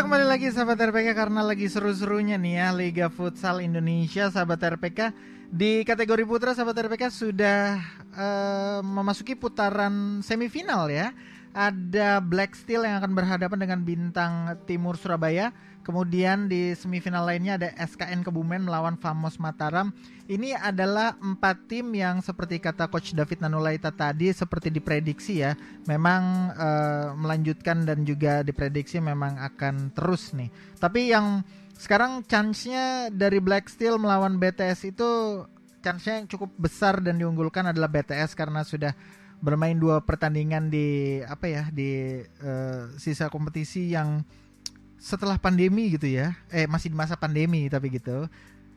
Kita 0.00 0.08
kembali 0.08 0.32
lagi 0.32 0.48
sahabat 0.48 0.80
RPK 0.80 1.12
karena 1.12 1.44
lagi 1.44 1.68
seru-serunya 1.68 2.40
nih 2.40 2.56
ya 2.56 2.72
Liga 2.72 3.12
Futsal 3.12 3.60
Indonesia 3.60 4.32
sahabat 4.32 4.56
RPK 4.56 5.12
di 5.52 5.84
kategori 5.84 6.24
putra 6.24 6.56
sahabat 6.56 6.88
RPK 6.88 7.12
sudah 7.12 7.76
uh, 8.16 8.80
memasuki 8.80 9.36
putaran 9.36 10.24
semifinal 10.24 10.88
ya. 10.88 11.12
Ada 11.52 12.16
Black 12.24 12.56
Steel 12.56 12.88
yang 12.88 12.96
akan 12.96 13.12
berhadapan 13.12 13.60
dengan 13.60 13.84
Bintang 13.84 14.56
Timur 14.64 14.96
Surabaya 14.96 15.52
Kemudian 15.90 16.46
di 16.46 16.70
semifinal 16.78 17.26
lainnya 17.26 17.58
ada 17.58 17.74
SKN 17.74 18.22
Kebumen 18.22 18.62
melawan 18.62 18.94
Famos 18.94 19.42
Mataram. 19.42 19.90
Ini 20.30 20.54
adalah 20.54 21.18
empat 21.18 21.66
tim 21.66 21.90
yang 21.98 22.22
seperti 22.22 22.62
kata 22.62 22.86
Coach 22.86 23.10
David 23.10 23.42
Nanulaita 23.42 23.90
tadi 23.90 24.30
seperti 24.30 24.70
diprediksi 24.70 25.42
ya, 25.42 25.58
memang 25.90 26.54
uh, 26.54 27.18
melanjutkan 27.18 27.82
dan 27.82 28.06
juga 28.06 28.46
diprediksi 28.46 29.02
memang 29.02 29.42
akan 29.42 29.90
terus 29.90 30.30
nih. 30.30 30.46
Tapi 30.78 31.10
yang 31.10 31.42
sekarang 31.74 32.22
chance-nya 32.22 33.10
dari 33.10 33.42
Black 33.42 33.66
Steel 33.66 33.98
melawan 33.98 34.38
BTS 34.38 34.94
itu 34.94 35.42
chance-nya 35.82 36.22
yang 36.22 36.30
cukup 36.30 36.54
besar 36.54 37.02
dan 37.02 37.18
diunggulkan 37.18 37.66
adalah 37.66 37.90
BTS 37.90 38.38
karena 38.38 38.62
sudah 38.62 38.94
bermain 39.42 39.74
dua 39.74 40.06
pertandingan 40.06 40.70
di 40.70 41.18
apa 41.26 41.50
ya 41.50 41.66
di 41.74 42.22
uh, 42.46 42.94
sisa 42.94 43.26
kompetisi 43.26 43.90
yang 43.90 44.22
setelah 45.00 45.40
pandemi 45.40 45.96
gitu 45.96 46.06
ya. 46.06 46.36
Eh 46.52 46.68
masih 46.68 46.92
di 46.92 46.96
masa 46.96 47.16
pandemi 47.16 47.66
tapi 47.72 47.88
gitu. 47.88 48.28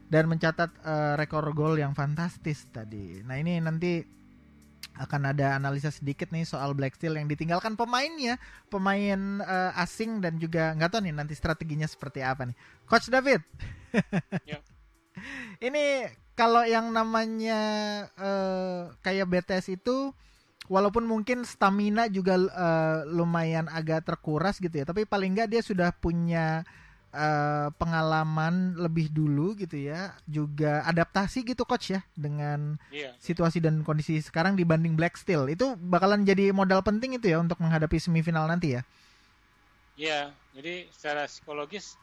Dan 0.08 0.32
mencatat 0.32 0.72
uh, 0.82 1.14
rekor 1.20 1.44
gol 1.52 1.76
yang 1.76 1.92
fantastis 1.92 2.64
tadi. 2.72 3.20
Nah 3.28 3.36
ini 3.36 3.60
nanti 3.60 4.00
akan 4.94 5.34
ada 5.34 5.58
analisa 5.58 5.90
sedikit 5.90 6.30
nih 6.30 6.46
soal 6.46 6.78
Black 6.78 6.96
Steel 6.96 7.18
yang 7.20 7.28
ditinggalkan 7.28 7.76
pemainnya. 7.76 8.40
Pemain 8.72 9.44
uh, 9.44 9.82
asing 9.84 10.24
dan 10.24 10.40
juga 10.40 10.72
nggak 10.78 10.90
tahu 10.96 11.02
nih 11.04 11.14
nanti 11.14 11.34
strateginya 11.36 11.86
seperti 11.86 12.24
apa 12.24 12.48
nih. 12.48 12.58
Coach 12.88 13.12
David. 13.12 13.44
Ya. 14.50 14.58
ini 15.62 16.10
kalau 16.34 16.66
yang 16.66 16.90
namanya 16.90 17.62
uh, 18.18 18.90
kayak 19.06 19.30
BTS 19.30 19.78
itu 19.78 20.10
walaupun 20.72 21.04
mungkin 21.04 21.44
stamina 21.44 22.08
juga 22.08 22.40
uh, 22.40 23.04
lumayan 23.08 23.68
agak 23.68 24.08
terkuras 24.08 24.60
gitu 24.60 24.72
ya 24.72 24.86
tapi 24.88 25.04
paling 25.04 25.36
nggak 25.36 25.50
dia 25.52 25.62
sudah 25.64 25.92
punya 25.92 26.64
uh, 27.14 27.70
pengalaman 27.76 28.76
lebih 28.80 29.12
dulu 29.12 29.56
gitu 29.60 29.76
ya 29.78 30.16
juga 30.26 30.84
adaptasi 30.88 31.44
gitu 31.44 31.64
coach 31.64 31.96
ya 31.96 32.02
dengan 32.18 32.80
yeah. 32.90 33.14
situasi 33.20 33.60
dan 33.60 33.86
kondisi 33.86 34.20
sekarang 34.20 34.58
dibanding 34.58 34.96
Black 34.96 35.20
Steel 35.20 35.48
itu 35.48 35.76
bakalan 35.78 36.24
jadi 36.24 36.52
modal 36.52 36.82
penting 36.82 37.16
itu 37.16 37.32
ya 37.32 37.40
untuk 37.40 37.60
menghadapi 37.62 38.00
semifinal 38.02 38.48
nanti 38.48 38.80
ya 38.80 38.84
Iya 39.94 40.34
jadi 40.58 40.90
secara 40.90 41.30
psikologis 41.30 42.02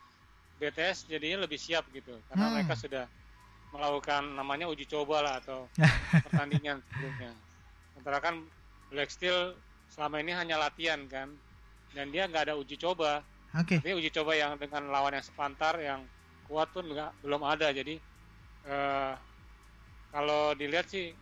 BTS 0.62 1.10
jadinya 1.10 1.42
lebih 1.48 1.58
siap 1.58 1.88
gitu 1.90 2.14
karena 2.30 2.46
hmm. 2.46 2.54
mereka 2.54 2.74
sudah 2.78 3.04
melakukan 3.74 4.34
namanya 4.34 4.66
uji 4.70 4.86
coba 4.86 5.22
lah 5.26 5.34
atau 5.42 5.66
pertandingan 6.26 6.78
sebelumnya 6.86 7.34
Sementara 8.00 8.24
kan 8.24 8.40
Black 8.88 9.12
Steel 9.12 9.52
selama 9.92 10.24
ini 10.24 10.32
hanya 10.32 10.56
latihan 10.56 11.04
kan, 11.04 11.28
dan 11.92 12.08
dia 12.08 12.24
nggak 12.24 12.48
ada 12.48 12.56
uji 12.56 12.80
coba. 12.80 13.20
Oke. 13.52 13.76
Okay. 13.76 13.92
uji 13.92 14.08
coba 14.08 14.32
yang 14.32 14.56
dengan 14.56 14.88
lawan 14.88 15.12
yang 15.12 15.20
sepantar 15.20 15.76
yang 15.76 16.00
kuat 16.48 16.72
pun 16.72 16.88
nggak 16.88 17.12
belum 17.20 17.44
ada. 17.44 17.68
Jadi 17.68 18.00
uh, 18.64 19.12
kalau 20.16 20.56
dilihat 20.56 20.88
sih 20.88 21.12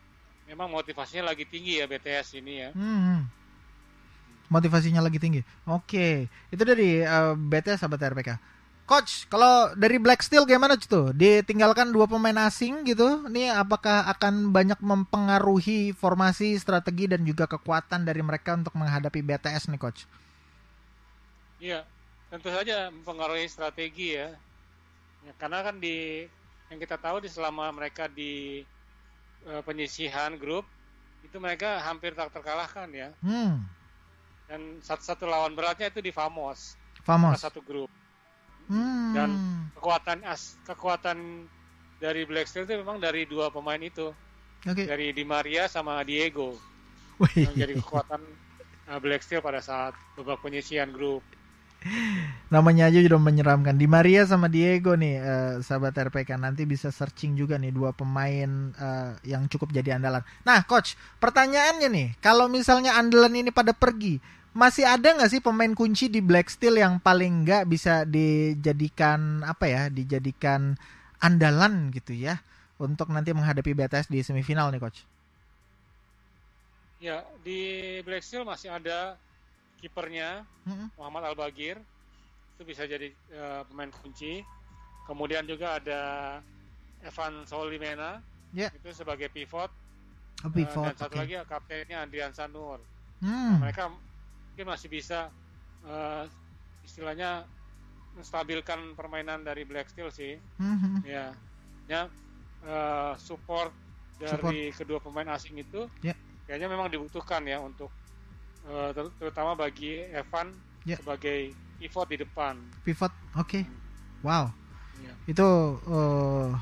memang 0.47 0.71
motivasinya 0.71 1.35
lagi 1.35 1.51
tinggi 1.51 1.83
ya 1.83 1.91
BTS 1.91 2.39
ini 2.39 2.63
ya. 2.63 2.71
Hmm. 2.71 3.01
hmm. 3.03 3.23
Motivasinya 4.47 5.03
lagi 5.03 5.19
tinggi. 5.19 5.43
Oke, 5.67 5.83
okay. 5.83 6.15
itu 6.55 6.63
dari 6.63 7.03
uh, 7.03 7.35
BTS 7.35 7.83
sahabat 7.83 8.07
RPK. 8.15 8.31
Coach, 8.89 9.29
kalau 9.29 9.77
dari 9.77 10.01
Black 10.01 10.25
Steel 10.25 10.49
gimana 10.49 10.73
tuh? 10.81 11.13
Ditinggalkan 11.13 11.93
dua 11.93 12.09
pemain 12.09 12.49
asing 12.49 12.89
gitu. 12.89 13.29
Ini 13.29 13.53
apakah 13.53 14.09
akan 14.17 14.49
banyak 14.49 14.81
mempengaruhi 14.81 15.93
formasi, 15.93 16.57
strategi 16.57 17.05
dan 17.05 17.21
juga 17.21 17.45
kekuatan 17.45 18.09
dari 18.09 18.25
mereka 18.25 18.57
untuk 18.57 18.73
menghadapi 18.81 19.21
BTS 19.21 19.69
nih, 19.69 19.77
coach? 19.77 20.09
Iya, 21.61 21.85
tentu 22.33 22.49
saja 22.49 22.89
mempengaruhi 22.89 23.45
strategi 23.53 24.17
ya. 24.17 24.33
ya 25.29 25.33
karena 25.37 25.61
kan 25.69 25.77
di 25.77 26.25
yang 26.73 26.81
kita 26.81 26.97
tahu 26.97 27.21
di 27.21 27.29
selama 27.29 27.69
mereka 27.69 28.09
di 28.09 28.65
uh, 29.45 29.61
penyisihan 29.69 30.33
grup 30.41 30.65
itu 31.29 31.37
mereka 31.37 31.77
hampir 31.85 32.17
tak 32.17 32.33
terkalahkan 32.33 32.89
ya. 32.97 33.13
Hmm. 33.21 33.69
Dan 34.49 34.81
satu-satu 34.81 35.29
lawan 35.29 35.53
beratnya 35.53 35.93
itu 35.93 36.01
di 36.01 36.09
Famos. 36.09 36.73
Famos. 37.05 37.37
Satu 37.37 37.61
grup 37.61 37.93
Hmm. 38.69 39.13
Dan 39.17 39.31
kekuatan 39.75 40.23
as 40.29 40.55
kekuatan 40.69 41.49
dari 41.99 42.23
Black 42.29 42.47
Steel 42.47 42.69
itu 42.69 42.79
memang 42.79 43.01
dari 43.01 43.25
dua 43.25 43.49
pemain 43.49 43.81
itu. 43.81 44.13
Okay. 44.63 44.87
Dari 44.87 45.11
Di 45.17 45.25
Maria 45.25 45.67
sama 45.67 46.01
Diego. 46.05 46.55
Wih. 47.19 47.49
Yang 47.49 47.55
jadi 47.57 47.73
kekuatan 47.83 48.23
uh, 48.93 48.99
Black 49.03 49.25
Steel 49.25 49.43
pada 49.43 49.59
saat 49.59 49.97
babak 50.15 50.45
penyisian 50.45 50.95
grup. 50.95 51.25
Namanya 52.53 52.91
aja 52.91 52.99
sudah 52.99 53.21
menyeramkan. 53.23 53.79
Di 53.79 53.87
Maria 53.87 54.27
sama 54.27 54.51
Diego 54.51 54.99
nih, 54.99 55.23
uh, 55.23 55.55
sahabat 55.63 55.95
RPK 55.95 56.35
nanti 56.35 56.67
bisa 56.67 56.91
searching 56.91 57.39
juga 57.39 57.55
nih 57.55 57.71
dua 57.71 57.95
pemain 57.95 58.75
uh, 58.75 59.15
yang 59.23 59.47
cukup 59.47 59.71
jadi 59.71 59.97
andalan. 59.97 60.25
Nah, 60.43 60.67
coach, 60.67 60.99
pertanyaannya 61.23 61.89
nih, 61.89 62.09
kalau 62.19 62.51
misalnya 62.51 62.99
andalan 62.99 63.47
ini 63.47 63.51
pada 63.55 63.71
pergi, 63.71 64.19
masih 64.59 64.89
ada 64.91 65.15
nggak 65.15 65.31
sih 65.31 65.43
pemain 65.45 65.71
kunci 65.71 66.11
di 66.11 66.19
Black 66.19 66.51
Steel 66.51 66.81
yang 66.83 66.99
paling 66.99 67.47
nggak 67.47 67.71
bisa 67.71 68.03
dijadikan 68.03 69.47
apa 69.47 69.71
ya 69.71 69.83
dijadikan 69.87 70.75
andalan 71.23 71.95
gitu 71.95 72.11
ya 72.11 72.43
untuk 72.81 73.11
nanti 73.15 73.31
menghadapi 73.31 73.71
BTS 73.71 74.11
di 74.11 74.19
semifinal 74.23 74.75
nih 74.75 74.83
coach? 74.83 75.07
Ya 76.99 77.23
di 77.47 77.61
Black 78.03 78.27
Steel 78.27 78.43
masih 78.43 78.75
ada 78.75 79.15
kipernya 79.79 80.43
mm-hmm. 80.67 80.99
Muhammad 80.99 81.23
Al 81.31 81.37
Bagir 81.39 81.79
itu 82.59 82.63
bisa 82.67 82.85
jadi 82.85 83.15
uh, 83.35 83.63
pemain 83.71 83.91
kunci. 84.03 84.43
Kemudian 85.07 85.47
juga 85.49 85.79
ada 85.81 86.03
Evan 87.01 87.47
Solimena 87.47 88.19
yeah. 88.53 88.69
itu 88.75 88.91
sebagai 88.93 89.31
pivot. 89.31 89.71
Oh, 90.45 90.51
pivot. 90.51 90.83
Uh, 90.83 90.87
dan 90.91 90.97
satu 90.99 91.17
okay. 91.17 91.23
lagi 91.25 91.35
kaptennya 91.47 91.99
Andrian 92.03 92.35
Sanur. 92.35 92.83
Hmm. 93.23 93.57
Nah, 93.57 93.59
mereka 93.63 93.89
mungkin 93.91 94.67
masih 94.69 94.91
bisa 94.91 95.31
uh, 95.87 96.27
istilahnya 96.83 97.47
menstabilkan 98.19 98.99
permainan 98.99 99.47
dari 99.47 99.63
Black 99.63 99.95
Steel 99.95 100.11
sih. 100.11 100.35
Mm-hmm. 100.59 100.95
Ya, 101.07 101.31
ya 101.87 102.11
uh, 102.67 103.15
support 103.15 103.71
dari 104.19 104.75
support. 104.75 104.75
kedua 104.75 104.99
pemain 104.99 105.31
asing 105.31 105.63
itu 105.63 105.87
yeah. 106.03 106.19
kayaknya 106.51 106.67
memang 106.67 106.91
dibutuhkan 106.91 107.47
ya 107.47 107.63
untuk 107.63 107.95
uh, 108.69 108.91
ter- 108.93 109.15
terutama 109.19 109.57
bagi 109.57 110.05
Evan 110.13 110.53
yeah. 110.85 111.01
sebagai 111.01 111.57
pivot 111.81 112.07
di 112.13 112.17
depan. 112.21 112.55
Pivot, 112.85 113.13
oke. 113.35 113.49
Okay. 113.49 113.63
Hmm. 113.65 114.23
Wow. 114.23 114.45
Yeah. 115.01 115.15
Itu 115.27 115.49
uh, 115.89 116.53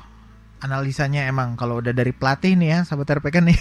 analisanya 0.63 1.29
emang 1.29 1.53
kalau 1.59 1.83
udah 1.83 1.93
dari 1.93 2.15
pelatih 2.15 2.57
nih 2.57 2.69
ya, 2.73 2.79
sahabat 2.87 3.19
RPK 3.21 3.43
nih. 3.43 3.59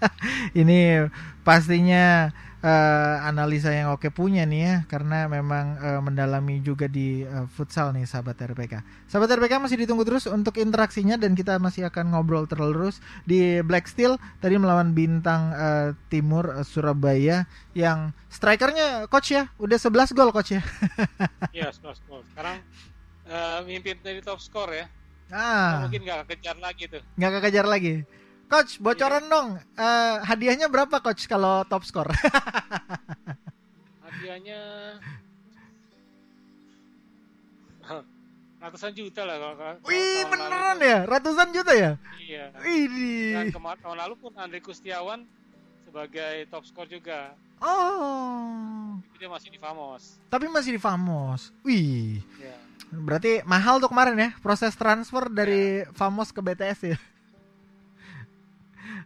ini 0.60 1.08
pastinya 1.42 2.30
uh, 2.62 3.16
analisa 3.26 3.74
yang 3.74 3.92
oke 3.92 4.08
punya 4.14 4.46
nih 4.46 4.60
ya 4.62 4.74
karena 4.86 5.26
memang 5.26 5.76
uh, 5.82 6.00
mendalami 6.00 6.62
juga 6.62 6.86
di 6.86 7.26
uh, 7.26 7.44
futsal 7.50 7.90
nih 7.92 8.06
sahabat 8.06 8.38
RPK. 8.38 8.80
Sahabat 9.10 9.28
RPK 9.36 9.58
masih 9.58 9.76
ditunggu 9.82 10.06
terus 10.06 10.24
untuk 10.30 10.56
interaksinya 10.56 11.18
dan 11.18 11.34
kita 11.34 11.58
masih 11.58 11.90
akan 11.90 12.14
ngobrol 12.14 12.46
terus 12.46 13.02
di 13.26 13.60
Black 13.66 13.90
Steel 13.90 14.16
tadi 14.38 14.56
melawan 14.56 14.94
Bintang 14.94 15.52
uh, 15.52 15.88
Timur 16.08 16.48
uh, 16.54 16.64
Surabaya 16.64 17.44
yang 17.74 18.14
strikernya 18.30 19.10
coach 19.10 19.34
ya 19.34 19.50
udah 19.58 19.76
11 19.76 20.16
gol 20.16 20.30
coach 20.32 20.56
ya. 20.56 20.62
Iya 21.52 21.68
11 21.74 22.08
gol. 22.08 22.22
Sekarang 22.32 22.56
uh, 23.28 23.60
mimpin 23.66 23.98
dari 24.00 24.22
top 24.24 24.40
score 24.40 24.72
ya. 24.72 24.86
Ah. 25.32 25.88
mungkin 25.88 26.04
nggak 26.04 26.28
kejar 26.28 26.56
lagi 26.60 26.84
tuh. 26.92 27.02
Nggak 27.16 27.40
kejar 27.48 27.64
lagi. 27.64 28.04
Coach, 28.52 28.76
bocoran 28.84 29.24
dong. 29.32 29.56
eh, 29.56 30.16
hadiahnya 30.28 30.68
berapa 30.68 31.00
coach 31.00 31.24
kalau 31.24 31.64
top 31.64 31.88
score? 31.88 32.12
hadiahnya 34.04 34.60
ratusan 38.60 38.92
juta 38.92 39.24
lah 39.24 39.40
kalau 39.40 39.54
kalau 39.56 39.88
Wih, 39.88 40.28
beneran 40.28 40.76
ya? 40.84 41.08
Ratusan 41.08 41.48
juta 41.56 41.72
ya? 41.72 41.96
Iya. 42.20 42.52
Dan 42.52 42.60
Wih. 42.60 43.56
kemarin 43.56 43.80
tahun 43.80 43.98
lalu 44.04 44.14
pun 44.20 44.36
Andri 44.36 44.60
Kustiawan 44.60 45.24
sebagai 45.88 46.44
top 46.52 46.68
skor 46.68 46.84
juga. 46.92 47.32
Oh. 47.56 49.00
Itu 49.00 49.16
dia 49.16 49.32
masih 49.32 49.48
di 49.48 49.56
Famos. 49.56 50.20
Tapi 50.28 50.44
masih 50.52 50.76
di 50.76 50.80
Famos. 50.80 51.56
Wih. 51.64 52.20
Ya. 52.36 52.52
Berarti 52.92 53.40
mahal 53.48 53.80
tuh 53.80 53.88
kemarin 53.88 54.12
ya 54.20 54.30
proses 54.44 54.76
transfer 54.76 55.32
dari 55.32 55.88
Famos 55.96 56.28
ke 56.28 56.44
BTS 56.44 56.80
ya. 56.84 57.00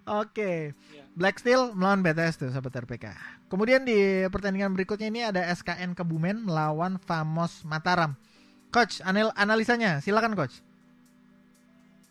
Oke. 0.06 0.72
Ya. 0.72 1.04
Black 1.18 1.42
Steel 1.42 1.74
melawan 1.74 2.00
BTS 2.06 2.38
tuh 2.38 2.48
sahabat 2.54 2.86
RPK. 2.86 3.10
Kemudian 3.50 3.82
di 3.82 4.24
pertandingan 4.30 4.72
berikutnya 4.72 5.08
ini 5.10 5.20
ada 5.26 5.42
SKN 5.50 5.98
Kebumen 5.98 6.46
melawan 6.46 7.02
Famos 7.02 7.66
Mataram. 7.66 8.14
Coach, 8.70 9.02
anal 9.02 9.34
analisanya 9.34 9.98
silakan 9.98 10.38
coach. 10.38 10.62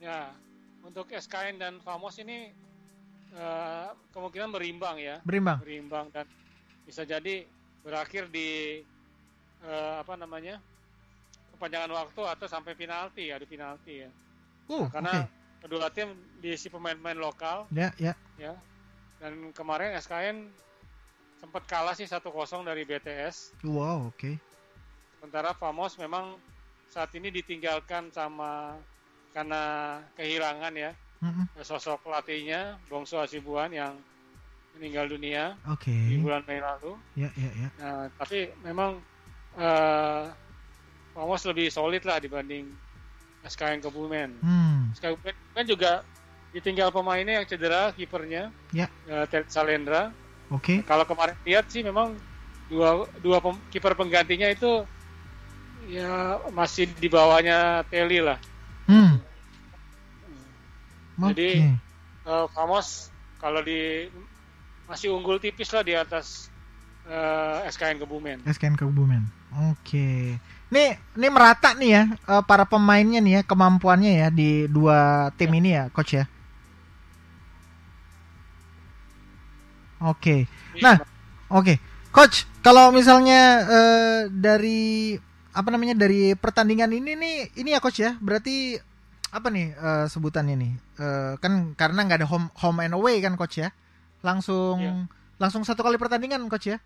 Ya. 0.04 0.36
Untuk 0.84 1.10
SKN 1.10 1.58
dan 1.58 1.74
Famos 1.82 2.20
ini 2.20 2.52
eh, 3.34 3.88
kemungkinan 4.12 4.52
berimbang 4.52 5.00
ya. 5.00 5.24
Berimbang. 5.24 5.64
Berimbang 5.64 6.12
dan 6.12 6.28
bisa 6.84 7.08
jadi 7.08 7.48
berakhir 7.82 8.28
di 8.28 8.82
eh, 9.64 9.96
apa 9.98 10.20
namanya? 10.20 10.60
kepanjangan 11.56 11.92
waktu 11.96 12.22
atau 12.36 12.48
sampai 12.52 12.76
penalti, 12.76 13.32
adu 13.32 13.48
penalti 13.48 14.04
ya. 14.04 14.10
Uh, 14.68 14.92
Karena 14.92 15.24
oke. 15.24 15.64
kedua 15.64 15.88
tim 15.90 16.12
diisi 16.46 16.70
pemain-pemain 16.70 17.18
lokal 17.18 17.66
Ya, 17.74 17.90
ya. 17.98 18.14
ya. 18.38 18.54
Dan 19.18 19.50
kemarin 19.50 19.98
SKN 19.98 20.46
sempat 21.42 21.66
kalah 21.66 21.98
sih 21.98 22.06
1-0 22.06 22.22
dari 22.62 22.86
BTS. 22.86 23.66
Wow, 23.66 24.14
oke. 24.14 24.38
Sementara 25.18 25.58
Famos 25.58 25.98
memang 25.98 26.38
saat 26.86 27.10
ini 27.18 27.34
ditinggalkan 27.34 28.14
sama 28.14 28.78
karena 29.34 29.98
kehilangan 30.16 30.72
ya 30.78 30.94
Mm-mm. 31.20 31.50
sosok 31.60 32.06
pelatihnya 32.06 32.78
Bongso 32.88 33.20
Asibuan 33.20 33.68
yang 33.74 33.98
meninggal 34.78 35.10
dunia 35.10 35.58
Oke. 35.68 35.92
di 35.92 36.22
bulan 36.22 36.46
Mei 36.46 36.62
lalu. 36.62 36.94
Ya, 37.18 37.28
ya, 37.36 37.50
ya. 37.58 37.70
Nah, 37.82 38.06
tapi 38.22 38.54
memang 38.62 39.02
eh 39.58 40.24
Famos 41.16 41.48
lebih 41.48 41.72
solid 41.72 42.04
lah 42.04 42.20
dibanding 42.20 42.68
SKN 43.48 43.80
Kebumen. 43.82 44.36
Hmm. 44.44 44.92
SKN 44.94 45.16
Kebumen 45.16 45.66
juga 45.66 45.92
ditinggal 46.56 46.88
pemainnya 46.96 47.44
yang 47.44 47.48
cedera 47.48 47.92
kipernya 47.92 48.48
Ya. 48.72 48.88
eh, 49.12 49.26
Ted 49.28 49.52
Salendra. 49.52 50.16
Oke. 50.48 50.80
Kalau 50.88 51.04
kemarin 51.04 51.36
lihat 51.44 51.68
sih 51.68 51.84
memang 51.84 52.16
dua 52.72 53.04
dua 53.20 53.44
pem- 53.44 53.62
kiper 53.70 53.92
penggantinya 53.94 54.48
itu 54.48 54.88
ya 55.86 56.40
masih 56.56 56.88
di 56.96 57.12
bawahnya 57.12 57.84
Teli 57.92 58.24
lah. 58.24 58.40
Hmm. 58.88 59.20
Jadi, 61.32 61.52
Oke. 61.62 61.84
Eh, 62.26 62.46
Famos 62.58 63.14
kalau 63.38 63.62
di 63.62 64.10
masih 64.90 65.14
unggul 65.14 65.38
tipis 65.38 65.70
lah 65.70 65.86
di 65.86 65.94
atas 65.94 66.50
eh, 67.06 67.70
SKN 67.70 68.02
Kebumen. 68.02 68.42
SKN 68.50 68.74
Kebumen. 68.74 69.22
Oke. 69.72 70.36
Nih, 70.74 70.98
ini 70.98 71.28
merata 71.30 71.78
nih 71.78 71.90
ya 72.02 72.04
eh, 72.10 72.44
para 72.50 72.66
pemainnya 72.66 73.22
nih 73.22 73.34
ya 73.40 73.42
kemampuannya 73.46 74.12
ya 74.26 74.28
di 74.34 74.66
dua 74.66 75.30
tim 75.38 75.54
ini 75.54 75.78
ya, 75.78 75.86
coach 75.94 76.18
ya. 76.18 76.26
Oke. 80.06 80.46
Nah, 80.80 81.02
oke. 81.50 81.76
Coach, 82.14 82.48
kalau 82.62 82.94
misalnya 82.96 83.42
eh, 83.68 84.20
dari 84.32 85.16
apa 85.56 85.68
namanya 85.72 85.96
dari 85.96 86.36
pertandingan 86.36 86.92
ini 86.92 87.12
nih, 87.16 87.36
ini 87.60 87.70
ya 87.76 87.80
coach 87.84 88.00
ya, 88.00 88.16
berarti 88.22 88.80
apa 89.34 89.48
nih 89.52 89.74
eh, 89.76 90.06
sebutannya 90.08 90.56
nih? 90.56 90.72
Eh, 91.02 91.34
kan 91.44 91.76
karena 91.76 92.06
nggak 92.08 92.24
ada 92.24 92.28
home 92.30 92.48
home 92.56 92.80
and 92.86 92.96
away 92.96 93.20
kan 93.20 93.36
coach 93.36 93.60
ya, 93.60 93.74
langsung 94.24 94.80
Iya. 94.80 94.94
langsung 95.36 95.68
satu 95.68 95.84
kali 95.84 96.00
pertandingan 96.00 96.46
coach 96.48 96.72
ya. 96.72 96.78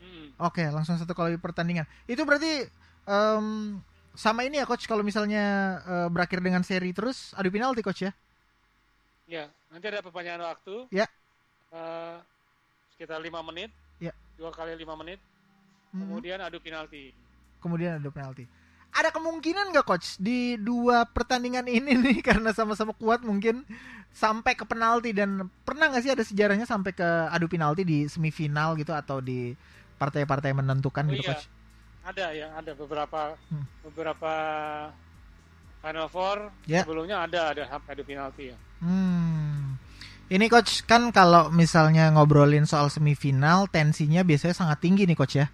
Hmm, 0.00 0.32
Oke, 0.42 0.64
langsung 0.72 0.96
satu 0.98 1.12
kali 1.14 1.36
pertandingan. 1.38 1.84
Itu 2.10 2.24
berarti 2.26 2.66
em, 3.06 3.78
sama 4.16 4.42
ini 4.42 4.58
ya 4.58 4.66
coach 4.66 4.90
kalau 4.90 5.06
misalnya 5.06 5.44
eh, 5.86 6.08
berakhir 6.10 6.42
dengan 6.42 6.66
seri 6.66 6.90
terus 6.90 7.30
adu 7.38 7.52
penalti 7.52 7.84
coach 7.84 8.02
ya. 8.08 8.12
ya, 9.30 9.46
nanti 9.70 9.86
ada 9.86 10.02
perpanjangan 10.02 10.42
waktu. 10.50 10.90
Ya. 10.90 11.06
Eh, 11.70 12.16
sekitar 12.94 13.22
lima 13.22 13.40
menit. 13.40 13.70
Ya. 14.02 14.10
Dua 14.34 14.50
kali 14.50 14.74
lima 14.74 14.98
menit. 14.98 15.22
Hmm, 15.90 16.06
Kemudian 16.06 16.38
adu 16.42 16.58
penalti. 16.58 17.14
Kemudian 17.62 17.98
ada 17.98 18.10
penalti. 18.10 18.44
Ada 18.90 19.14
kemungkinan 19.14 19.70
nggak 19.70 19.86
coach 19.86 20.18
di 20.18 20.58
dua 20.58 21.06
pertandingan 21.06 21.70
ini 21.70 21.94
nih 21.94 22.18
karena 22.26 22.50
sama-sama 22.50 22.90
kuat 22.98 23.22
mungkin 23.22 23.62
sampai 24.10 24.58
ke 24.58 24.66
penalti 24.66 25.14
dan 25.14 25.46
pernah 25.62 25.86
nggak 25.86 26.02
sih 26.02 26.10
ada 26.10 26.26
sejarahnya 26.26 26.66
sampai 26.66 26.90
ke 26.90 27.06
adu 27.30 27.46
penalti 27.46 27.86
di 27.86 28.10
semifinal 28.10 28.74
gitu 28.74 28.90
atau 28.90 29.22
di 29.22 29.54
partai-partai 29.94 30.50
menentukan 30.50 31.06
Oh 31.06 31.14
gitu 31.14 31.22
iya. 31.22 31.30
coach? 31.38 31.46
Ada 32.02 32.26
ya, 32.34 32.48
ada 32.58 32.72
beberapa 32.74 33.38
Hmm. 33.46 33.62
beberapa 33.86 34.32
Final 35.80 36.08
Four 36.10 36.50
Ya. 36.66 36.82
sebelumnya 36.82 37.22
ada 37.22 37.54
ada 37.54 37.62
sampai 37.70 37.94
adu 37.94 38.02
penalti 38.02 38.50
ya. 38.50 38.56
Hmm. 38.82 39.29
Ini 40.30 40.46
coach 40.46 40.86
kan 40.86 41.10
kalau 41.10 41.50
misalnya 41.50 42.06
ngobrolin 42.14 42.62
soal 42.62 42.86
semifinal 42.86 43.66
tensinya 43.66 44.22
biasanya 44.22 44.54
sangat 44.54 44.78
tinggi 44.78 45.02
nih 45.02 45.18
coach 45.18 45.42
ya. 45.42 45.50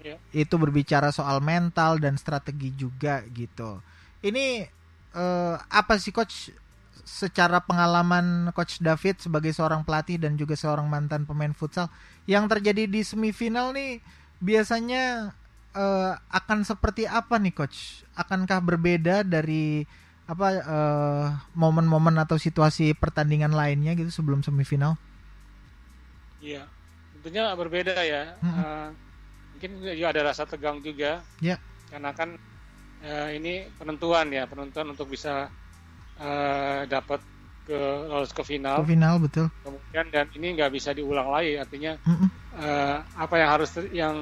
Iya. 0.00 0.16
Itu 0.32 0.56
berbicara 0.56 1.12
soal 1.12 1.44
mental 1.44 2.00
dan 2.00 2.16
strategi 2.16 2.72
juga 2.72 3.20
gitu. 3.28 3.84
Ini 4.24 4.64
eh, 5.12 5.56
apa 5.60 6.00
sih 6.00 6.16
coach 6.16 6.48
secara 7.04 7.60
pengalaman 7.60 8.48
coach 8.56 8.80
David 8.80 9.20
sebagai 9.20 9.52
seorang 9.52 9.84
pelatih 9.84 10.16
dan 10.16 10.40
juga 10.40 10.56
seorang 10.56 10.88
mantan 10.88 11.28
pemain 11.28 11.52
futsal 11.52 11.92
yang 12.24 12.48
terjadi 12.48 12.88
di 12.88 13.04
semifinal 13.04 13.76
nih 13.76 14.00
biasanya 14.40 15.36
eh, 15.76 16.12
akan 16.16 16.64
seperti 16.64 17.04
apa 17.04 17.36
nih 17.36 17.52
coach? 17.52 18.00
Akankah 18.16 18.64
berbeda 18.64 19.28
dari 19.28 19.84
apa 20.32 20.46
eh, 20.74 21.24
momen-momen 21.62 22.16
atau 22.24 22.36
situasi 22.46 22.84
pertandingan 23.02 23.52
lainnya 23.60 23.92
gitu 24.00 24.10
sebelum 24.18 24.40
semifinal? 24.46 24.92
Iya, 26.38 26.58
tentunya 27.12 27.42
berbeda 27.60 27.92
ya. 28.12 28.22
Mm-mm. 28.44 28.64
Eh, 28.64 28.86
mungkin 29.52 29.70
juga 29.98 30.08
ada 30.12 30.22
rasa 30.30 30.44
tegang 30.50 30.78
juga. 30.88 31.06
Ya. 31.40 31.58
Karena 31.90 32.10
kan 32.18 32.30
eh, 33.04 33.28
ini 33.38 33.50
penentuan 33.78 34.28
ya, 34.38 34.44
penentuan 34.50 34.88
untuk 34.94 35.08
bisa 35.14 35.50
eh, 36.20 36.80
dapat 36.94 37.20
ke 37.66 37.78
lolos 38.10 38.32
ke 38.38 38.42
final. 38.52 38.80
Ke 38.84 38.88
final 38.94 39.14
betul. 39.20 39.46
Kemudian 39.64 40.06
dan 40.14 40.26
ini 40.36 40.46
nggak 40.56 40.72
bisa 40.76 40.90
diulang 40.98 41.28
lagi. 41.34 41.52
Artinya 41.62 41.92
Mm-mm. 42.06 42.30
eh, 42.56 42.96
apa 43.24 43.34
yang 43.40 43.50
harus 43.54 43.70
yang 43.92 44.16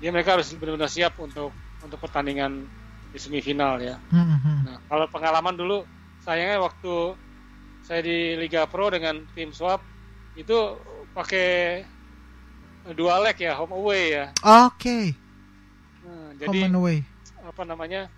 dia 0.00 0.10
mereka 0.14 0.34
harus 0.38 0.50
benar-benar 0.58 0.90
siap 0.90 1.14
untuk 1.22 1.54
untuk 1.82 1.98
pertandingan 2.02 2.66
di 3.14 3.18
semifinal 3.22 3.78
ya. 3.78 3.94
Mm-mm. 4.10 4.66
Nah, 4.66 4.78
kalau 4.90 5.06
pengalaman 5.06 5.54
dulu 5.54 5.86
sayangnya 6.20 6.58
waktu 6.58 7.14
saya 7.86 8.02
di 8.02 8.34
Liga 8.34 8.66
Pro 8.66 8.90
dengan 8.90 9.22
tim 9.32 9.54
swap 9.54 9.78
itu 10.34 10.56
pakai 11.14 11.84
dua 12.92 13.22
leg 13.22 13.38
ya 13.38 13.54
home 13.54 13.70
away 13.72 14.18
ya. 14.18 14.26
Oke. 14.66 15.14
Nah, 16.02 16.34
Home 16.34 16.36
jadi 16.42 16.58
and 16.66 16.74
away. 16.74 16.98
apa 17.44 17.62
namanya 17.62 18.10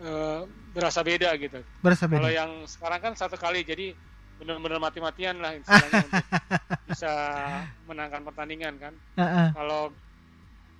eh, 0.00 0.40
berasa 0.72 1.04
beda 1.04 1.28
gitu. 1.36 1.60
Berasa 1.84 2.08
Kalau 2.08 2.24
beda. 2.24 2.32
yang 2.32 2.50
sekarang 2.64 3.00
kan 3.04 3.12
satu 3.14 3.36
kali 3.36 3.62
jadi 3.62 3.92
benar-benar 4.38 4.78
mati-matian 4.78 5.42
lah 5.42 5.50
istilahnya 5.52 5.98
untuk 6.06 6.24
bisa 6.88 7.12
menangkan 7.90 8.22
pertandingan 8.24 8.74
kan. 8.80 8.94
Heeh. 9.18 9.48
Kalau 9.52 9.92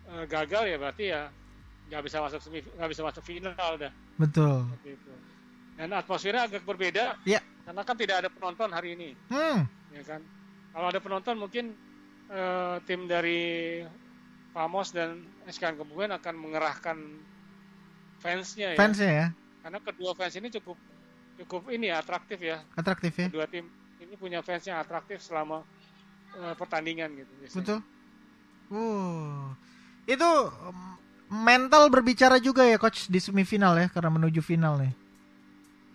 eh, 0.09 0.25
gagal 0.25 0.63
ya 0.73 0.77
berarti 0.81 1.05
ya 1.11 1.23
nggak 1.89 2.03
bisa 2.05 2.21
masuk 2.21 2.41
nggak 2.53 2.91
bisa 2.93 3.03
masuk 3.03 3.23
final 3.25 3.55
dah. 3.77 3.93
Betul. 4.21 4.69
Dan 5.79 5.95
atmosfernya 5.95 6.45
agak 6.51 6.63
berbeda. 6.67 7.17
Ya. 7.25 7.41
Karena 7.65 7.83
kan 7.85 7.97
tidak 7.97 8.25
ada 8.25 8.29
penonton 8.33 8.69
hari 8.73 8.97
ini, 8.97 9.13
Hmm. 9.29 9.69
ya 9.93 10.03
kan. 10.05 10.21
Kalau 10.73 10.87
ada 10.89 11.01
penonton 11.01 11.37
mungkin 11.37 11.77
eh, 12.29 12.77
tim 12.85 13.09
dari 13.09 13.81
Pamos 14.53 14.93
dan 14.93 15.21
SKN 15.49 15.81
Kebumen 15.81 16.13
akan 16.13 16.35
mengerahkan 16.37 16.97
fansnya 18.21 18.75
ya. 18.75 18.79
Fansnya 18.79 19.11
ya, 19.13 19.27
Karena 19.63 19.79
kedua 19.81 20.13
fans 20.13 20.35
ini 20.37 20.49
cukup 20.51 20.77
cukup 21.39 21.71
ini 21.71 21.89
ya, 21.89 22.01
atraktif 22.03 22.41
ya. 22.43 22.61
atraktif 22.75 23.13
ya. 23.17 23.29
Kedua 23.33 23.47
tim 23.47 23.65
ini 24.01 24.15
punya 24.17 24.41
fans 24.45 24.65
yang 24.67 24.77
atraktif 24.77 25.21
selama 25.23 25.63
eh, 26.37 26.55
pertandingan 26.57 27.17
gitu. 27.17 27.33
biasanya. 27.41 27.57
Betul. 27.65 27.79
Uh. 28.69 29.53
Itu 30.05 30.29
um, 30.69 30.97
mental 31.29 31.93
berbicara 31.93 32.41
juga 32.41 32.65
ya 32.65 32.81
coach 32.81 33.07
di 33.09 33.21
semifinal 33.21 33.77
ya 33.77 33.87
karena 33.89 34.11
menuju 34.13 34.41
final 34.41 34.81
nih. 34.81 34.93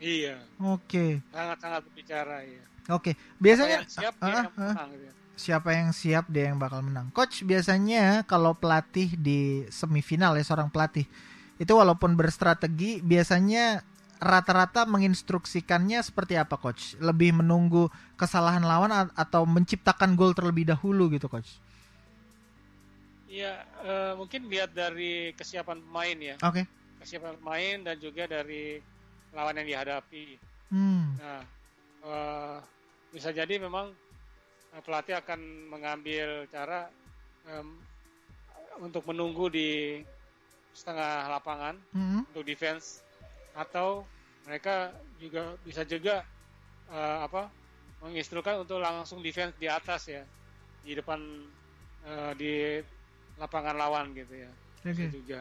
Iya, 0.04 0.36
Oke. 0.60 1.24
sangat-sangat 1.32 1.82
berbicara 1.88 2.44
ya. 2.44 2.64
Oke. 2.92 3.16
Siapa 3.16 3.40
Biasanya 3.40 3.78
yang 3.80 3.88
siap 3.88 4.16
Ah, 4.20 4.28
dia 4.28 4.34
ah, 4.36 4.44
yang 4.44 4.52
ah. 4.60 4.76
menang 4.76 4.92
ya. 5.00 5.12
siapa 5.34 5.70
yang 5.74 5.90
siap 5.96 6.26
dia 6.28 6.44
yang 6.52 6.60
bakal 6.60 6.84
menang. 6.84 7.08
Coach 7.16 7.42
biasanya 7.48 8.28
kalau 8.28 8.52
pelatih 8.54 9.16
di 9.16 9.64
semifinal 9.72 10.36
ya 10.36 10.44
seorang 10.44 10.68
pelatih 10.70 11.08
itu 11.56 11.72
walaupun 11.72 12.20
berstrategi 12.20 13.00
biasanya 13.00 13.80
rata-rata 14.20 14.84
menginstruksikannya 14.84 16.04
seperti 16.04 16.36
apa 16.36 16.60
coach? 16.60 17.00
Lebih 17.00 17.40
menunggu 17.40 17.88
kesalahan 18.20 18.64
lawan 18.68 18.92
atau 19.16 19.48
menciptakan 19.48 20.20
gol 20.20 20.36
terlebih 20.36 20.68
dahulu 20.68 21.08
gitu 21.16 21.32
coach? 21.32 21.63
Iya, 23.34 23.54
eh, 23.82 24.14
mungkin 24.14 24.46
lihat 24.46 24.78
dari 24.78 25.34
kesiapan 25.34 25.82
pemain 25.82 26.18
ya, 26.22 26.38
Oke. 26.46 26.70
kesiapan 27.02 27.34
pemain 27.42 27.78
dan 27.82 27.98
juga 27.98 28.30
dari 28.30 28.78
lawan 29.34 29.58
yang 29.58 29.74
dihadapi. 29.74 30.38
Hmm. 30.70 31.18
Nah, 31.18 31.42
eh, 32.06 32.58
bisa 33.10 33.34
jadi 33.34 33.58
memang 33.58 33.90
eh, 34.78 34.82
pelatih 34.86 35.18
akan 35.18 35.42
mengambil 35.66 36.46
cara 36.54 36.86
em, 37.50 37.74
untuk 38.86 39.02
menunggu 39.10 39.50
di 39.50 39.98
setengah 40.78 41.34
lapangan 41.34 41.74
Hmm. 41.90 42.22
untuk 42.30 42.46
defense 42.46 43.02
atau 43.58 44.06
mereka 44.46 44.94
juga 45.18 45.58
bisa 45.66 45.82
juga 45.90 46.22
eh, 46.94 47.18
apa 47.26 47.50
menginstrukan 48.06 48.62
untuk 48.62 48.78
langsung 48.78 49.26
defense 49.26 49.58
di 49.58 49.66
atas 49.66 50.06
ya 50.06 50.22
di 50.86 50.94
depan 50.94 51.18
eh, 52.06 52.34
di 52.38 52.54
lapangan 53.40 53.76
lawan 53.76 54.14
gitu 54.14 54.34
ya 54.46 54.52
bisa 54.84 55.08
juga 55.10 55.40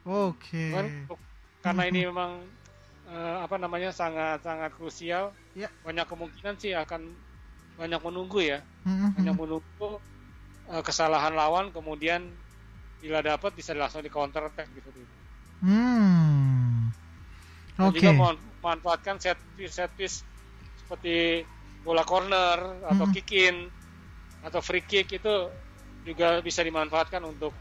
Oke. 0.00 0.72
Cuman 0.72 0.86
untuk- 1.04 1.22
karena 1.60 1.82
ini 1.92 2.08
memang 2.08 2.40
eh, 3.10 3.36
apa 3.44 3.56
namanya 3.60 3.92
sangat 3.92 4.40
sangat 4.40 4.72
krusial 4.72 5.34
Ya. 5.52 5.68
banyak 5.84 6.06
kemungkinan 6.08 6.56
sih 6.56 6.72
akan 6.72 7.10
banyak 7.76 8.00
menunggu 8.00 8.40
ya 8.40 8.64
Hmm, 8.86 9.12
hmm. 9.12 9.36
menunggu 9.36 9.88
eh, 10.72 10.82
kesalahan 10.86 11.36
lawan 11.36 11.68
kemudian 11.74 12.24
bila 13.00 13.20
dapat 13.20 13.52
bisa 13.56 13.76
langsung 13.76 14.00
di 14.00 14.08
counter 14.12 14.48
attack 14.48 14.68
gitu 14.72 14.88
Hmm. 15.60 16.88
dan 17.76 17.88
Oke. 17.92 18.00
juga 18.00 18.12
memanfaatkan 18.12 19.16
set 19.20 19.36
piece 19.56 19.76
set 19.76 19.92
piece 19.96 20.24
seperti 20.80 21.44
bola 21.84 22.04
corner 22.04 22.84
atau 22.88 23.04
Mm-mm. 23.08 23.14
kick 23.16 23.30
in 23.32 23.56
atau 24.44 24.60
free 24.64 24.84
kick 24.84 25.12
itu 25.12 25.34
juga 26.04 26.40
bisa 26.40 26.64
dimanfaatkan 26.64 27.20
untuk 27.24 27.52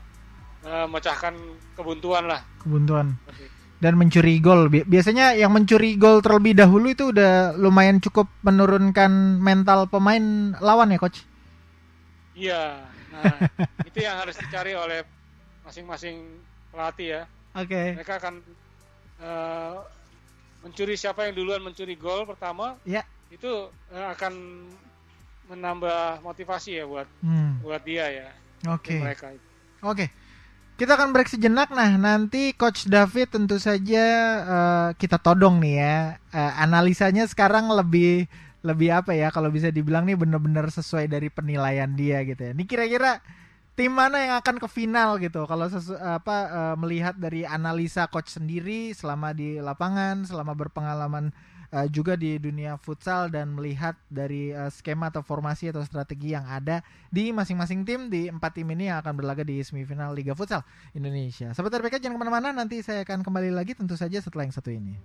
eh, 0.64 0.86
memecahkan 0.88 1.34
kebuntuan 1.76 2.26
lah 2.28 2.42
Kebuntuan. 2.60 3.16
Dan 3.80 3.96
mencuri 3.96 4.44
gol. 4.44 4.68
Bi- 4.68 4.84
Biasanya 4.84 5.32
yang 5.40 5.56
mencuri 5.56 5.96
gol 5.96 6.20
terlebih 6.20 6.52
dahulu 6.52 6.92
itu 6.92 7.16
udah 7.16 7.56
lumayan 7.56 8.04
cukup 8.04 8.28
menurunkan 8.44 9.40
mental 9.40 9.88
pemain 9.88 10.52
lawan 10.60 10.92
ya, 10.92 11.00
coach. 11.00 11.24
Iya, 12.36 12.84
nah 13.08 13.40
itu 13.88 14.00
yang 14.04 14.20
harus 14.20 14.36
dicari 14.36 14.76
oleh 14.76 15.08
masing-masing 15.64 16.44
pelatih 16.76 17.08
ya. 17.08 17.22
Oke. 17.56 17.96
Mereka 17.96 18.20
akan 18.20 18.44
eh, 19.24 19.76
mencuri 20.60 21.00
siapa 21.00 21.32
yang 21.32 21.40
duluan 21.40 21.64
mencuri 21.64 21.96
gol 21.96 22.28
pertama, 22.28 22.76
Ya. 22.84 23.08
itu 23.32 23.48
eh, 23.96 24.08
akan 24.12 24.34
menambah 25.50 26.22
motivasi 26.22 26.78
ya 26.78 26.86
buat 26.86 27.08
Hmm. 27.20 27.60
buat 27.60 27.82
dia 27.82 28.06
ya, 28.08 28.30
Oke. 28.70 29.02
mereka. 29.02 29.34
Oke. 29.82 30.08
Kita 30.76 30.96
akan 30.96 31.12
break 31.12 31.28
sejenak. 31.28 31.68
Nah, 31.70 31.92
nanti 32.00 32.56
Coach 32.56 32.88
David 32.88 33.36
tentu 33.36 33.60
saja 33.60 34.06
eh, 34.40 34.90
kita 34.96 35.20
todong 35.20 35.60
nih 35.60 35.76
ya. 35.76 35.96
Eh, 36.32 36.54
analisanya 36.56 37.28
sekarang 37.28 37.68
lebih 37.68 38.32
lebih 38.64 38.92
apa 38.92 39.12
ya 39.12 39.28
kalau 39.28 39.48
bisa 39.48 39.72
dibilang 39.72 40.04
nih 40.04 40.16
bener-bener 40.16 40.68
sesuai 40.68 41.08
dari 41.08 41.28
penilaian 41.28 41.92
dia 41.92 42.24
gitu 42.24 42.40
ya. 42.40 42.52
Ini 42.56 42.64
kira-kira 42.64 43.20
tim 43.76 43.92
mana 43.92 44.20
yang 44.20 44.36
akan 44.40 44.56
ke 44.56 44.68
final 44.68 45.20
gitu? 45.20 45.44
Kalau 45.44 45.68
sesu- 45.68 46.00
apa 46.00 46.38
eh, 46.48 46.76
melihat 46.80 47.16
dari 47.16 47.44
analisa 47.44 48.08
coach 48.08 48.32
sendiri 48.32 48.96
selama 48.96 49.36
di 49.36 49.60
lapangan, 49.60 50.24
selama 50.24 50.56
berpengalaman 50.56 51.36
eh, 51.74 51.88
juga 51.90 52.18
di 52.18 52.38
dunia 52.38 52.78
futsal 52.82 53.30
dan 53.30 53.54
melihat 53.54 53.98
dari 54.10 54.54
eh, 54.54 54.72
skema 54.74 55.10
atau 55.14 55.22
formasi 55.22 55.70
atau 55.70 55.82
strategi 55.86 56.34
yang 56.34 56.46
ada 56.46 56.82
di 57.10 57.30
masing-masing 57.30 57.86
tim 57.86 58.10
di 58.10 58.30
empat 58.30 58.58
tim 58.58 58.68
ini 58.74 58.90
yang 58.90 59.02
akan 59.02 59.14
berlaga 59.18 59.42
di 59.46 59.62
semifinal 59.62 60.14
Liga 60.14 60.34
Futsal 60.34 60.66
Indonesia. 60.94 61.54
Sahabat 61.54 61.82
RPK 61.82 62.02
jangan 62.02 62.18
ke 62.18 62.22
mana-mana, 62.22 62.50
nanti 62.54 62.82
saya 62.82 63.06
akan 63.06 63.22
kembali 63.22 63.54
lagi 63.54 63.78
tentu 63.78 63.94
saja 63.98 64.18
setelah 64.22 64.46
yang 64.50 64.56
satu 64.56 64.70
ini. 64.74 64.98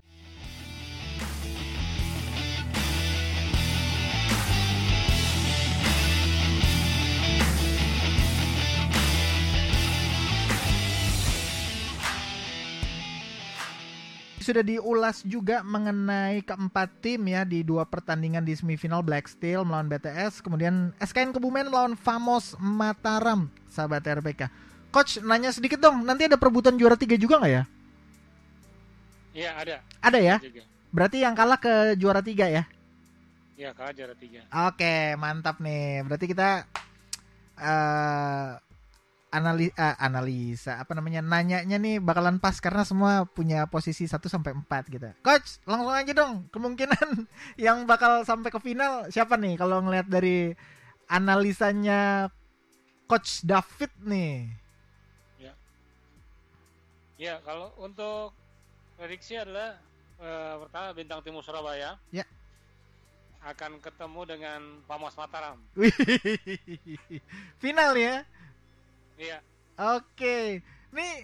Sudah 14.44 14.61
diulas 14.61 15.24
juga 15.24 15.64
mengenai 15.64 16.44
keempat 16.44 17.00
tim 17.00 17.16
ya 17.33 17.48
di 17.48 17.64
dua 17.64 17.88
pertandingan 17.88 18.44
di 18.44 18.52
semifinal 18.52 19.00
Black 19.00 19.24
Steel 19.24 19.64
melawan 19.64 19.88
BTS, 19.88 20.44
kemudian 20.44 20.92
SKN 21.00 21.33
Kebumen 21.33 21.72
melawan 21.72 21.96
Famos 21.96 22.52
Mataram, 22.61 23.48
sahabat 23.72 24.04
RPK. 24.04 24.52
Coach 24.92 25.24
nanya 25.24 25.48
sedikit 25.48 25.80
dong, 25.80 26.04
nanti 26.04 26.28
ada 26.28 26.37
perebutan 26.37 26.76
juara 26.76 26.92
tiga 26.92 27.16
juga 27.16 27.40
nggak 27.40 27.52
ya? 27.57 27.64
Iya 29.33 29.50
ada. 29.57 29.76
Ada 30.04 30.18
ya? 30.20 30.37
Juga. 30.44 30.62
Berarti 30.92 31.16
yang 31.24 31.33
kalah 31.33 31.57
ke 31.57 31.96
juara 31.96 32.20
tiga 32.20 32.44
ya? 32.44 32.68
Iya 33.57 33.72
kalah 33.72 33.96
juara 33.96 34.12
tiga. 34.12 34.44
Oke, 34.68 35.16
mantap 35.16 35.57
nih. 35.57 36.04
Berarti 36.04 36.26
kita 36.28 36.68
eh 37.57 38.48
anali 39.35 39.75
eh, 39.75 39.97
analisa 39.99 40.79
apa 40.79 40.94
namanya 40.94 41.18
nanyanya 41.18 41.75
nih 41.83 41.99
bakalan 41.99 42.38
pas 42.38 42.62
karena 42.62 42.87
semua 42.87 43.27
punya 43.27 43.66
posisi 43.66 44.07
1 44.07 44.14
sampai 44.31 44.55
4 44.55 44.94
gitu. 44.94 45.11
Coach, 45.27 45.59
langsung 45.66 45.90
aja 45.90 46.12
dong. 46.14 46.47
Kemungkinan 46.55 47.27
yang 47.66 47.83
bakal 47.90 48.23
sampai 48.23 48.55
ke 48.55 48.62
final 48.62 49.11
siapa 49.11 49.35
nih 49.35 49.59
kalau 49.59 49.83
ngelihat 49.83 50.07
dari 50.07 50.55
analisanya 51.11 52.31
Coach 53.11 53.42
David 53.42 53.90
nih? 54.07 54.64
Ya 57.14 57.38
kalau 57.47 57.70
untuk 57.79 58.35
prediksi 58.99 59.38
adalah 59.38 59.79
eh, 60.18 60.55
pertama 60.66 60.88
bintang 60.92 61.20
timur 61.23 61.47
Surabaya. 61.47 61.94
Ya. 62.11 62.27
Akan 63.44 63.79
ketemu 63.79 64.20
dengan 64.27 64.61
Pamos 64.88 65.14
Mataram. 65.14 65.61
Final 67.62 67.92
ya. 67.94 68.27
Iya. 69.14 69.38
Oke. 69.79 70.62
Nih 70.90 71.14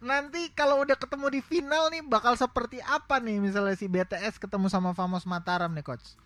nanti 0.00 0.48
kalau 0.56 0.80
udah 0.80 0.96
ketemu 0.96 1.26
di 1.28 1.40
final 1.44 1.92
nih 1.92 2.00
bakal 2.00 2.32
seperti 2.32 2.80
apa 2.80 3.20
nih 3.20 3.36
misalnya 3.36 3.76
si 3.76 3.84
BTS 3.84 4.40
ketemu 4.40 4.72
sama 4.72 4.96
Famos 4.96 5.28
Mataram 5.28 5.70
nih 5.70 5.84
coach? 5.84 6.16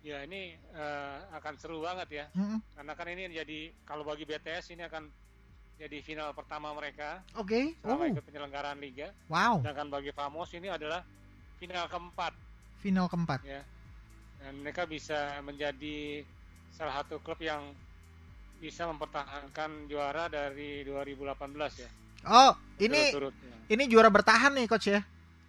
Ya 0.00 0.24
ini 0.24 0.56
eh, 0.56 1.16
akan 1.36 1.54
seru 1.60 1.84
banget 1.84 2.08
ya. 2.08 2.24
Mm-mm. 2.32 2.60
Karena 2.72 2.92
kan 2.96 3.06
ini 3.08 3.28
jadi 3.30 3.58
kalau 3.84 4.00
bagi 4.02 4.24
BTS 4.24 4.72
ini 4.72 4.84
akan 4.88 5.08
jadi 5.80 5.96
final 6.04 6.36
pertama 6.36 6.76
mereka 6.76 7.24
Oke. 7.36 7.72
Oh, 7.84 7.96
selama 7.96 8.12
ikut 8.12 8.24
penyelenggaraan 8.28 8.78
liga. 8.80 9.12
wow. 9.28 9.60
Sedangkan 9.60 9.88
bagi 9.88 10.12
Famos 10.12 10.52
ini 10.52 10.68
adalah 10.68 11.00
final 11.56 11.88
keempat 11.88 12.32
Final 12.80 13.08
keempat. 13.08 13.40
ya. 13.44 13.60
Dan 14.40 14.64
mereka 14.64 14.88
bisa 14.88 15.36
menjadi 15.44 16.24
salah 16.72 17.04
satu 17.04 17.20
klub 17.20 17.36
yang 17.40 17.76
bisa 18.60 18.84
mempertahankan 18.86 19.88
juara 19.88 20.28
dari 20.28 20.84
2018 20.84 21.80
ya. 21.80 21.90
Oh, 22.28 22.52
ini 22.76 23.08
Turut-turut, 23.10 23.34
ya. 23.40 23.56
ini 23.72 23.82
juara 23.88 24.12
bertahan 24.12 24.52
nih 24.52 24.68
coach 24.68 24.92
ya. 24.92 25.00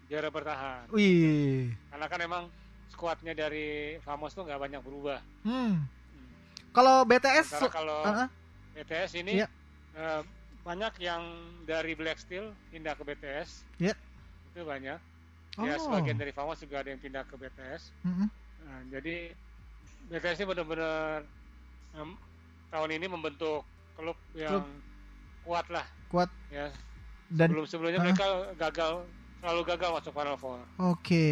juara 0.08 0.28
bertahan. 0.28 0.88
Wih. 0.92 1.72
Karena 1.88 2.06
kan 2.08 2.20
emang 2.20 2.44
skuadnya 2.92 3.32
dari 3.32 3.96
Famos 4.04 4.32
tuh 4.32 4.44
nggak 4.44 4.60
banyak 4.60 4.82
berubah. 4.84 5.20
Hmm. 5.44 5.84
Kalau 6.72 7.04
BTS 7.04 7.68
kalau 7.68 8.00
uh-uh. 8.04 8.28
BTS 8.76 9.12
ini 9.20 9.40
Iya. 9.40 9.48
eh, 9.96 10.22
banyak 10.64 10.94
yang 11.00 11.24
dari 11.64 11.96
Black 11.96 12.20
Steel 12.20 12.52
pindah 12.72 12.96
ke 12.96 13.04
BTS. 13.04 13.64
Iya. 13.80 13.96
Itu 14.52 14.64
banyak. 14.64 15.00
Oh. 15.60 15.68
Ya 15.68 15.76
sebagian 15.76 16.16
dari 16.16 16.32
Famos 16.32 16.60
juga 16.60 16.80
ada 16.84 16.92
yang 16.92 17.00
pindah 17.00 17.28
ke 17.28 17.36
BTS. 17.36 17.92
Mm-mm. 18.04 18.28
Nah, 18.68 18.80
jadi 18.88 19.32
BTS 20.08 20.44
ini 20.44 20.48
benar-benar 20.48 21.24
tahun 22.72 22.90
ini 22.96 23.06
membentuk 23.06 23.68
klub 23.94 24.16
yang 24.34 24.58
Klub. 24.58 24.66
kuat 25.44 25.68
lah 25.68 25.86
kuat 26.08 26.30
ya. 26.48 26.72
dan 27.28 27.48
Sebelum-sebelumnya 27.48 28.00
Ah. 28.00 28.06
mereka 28.06 28.26
gagal 28.58 28.92
selalu 29.38 29.62
gagal 29.68 29.90
masuk 29.94 30.12
Final 30.12 30.38
Four. 30.38 30.60
oke. 30.78 31.26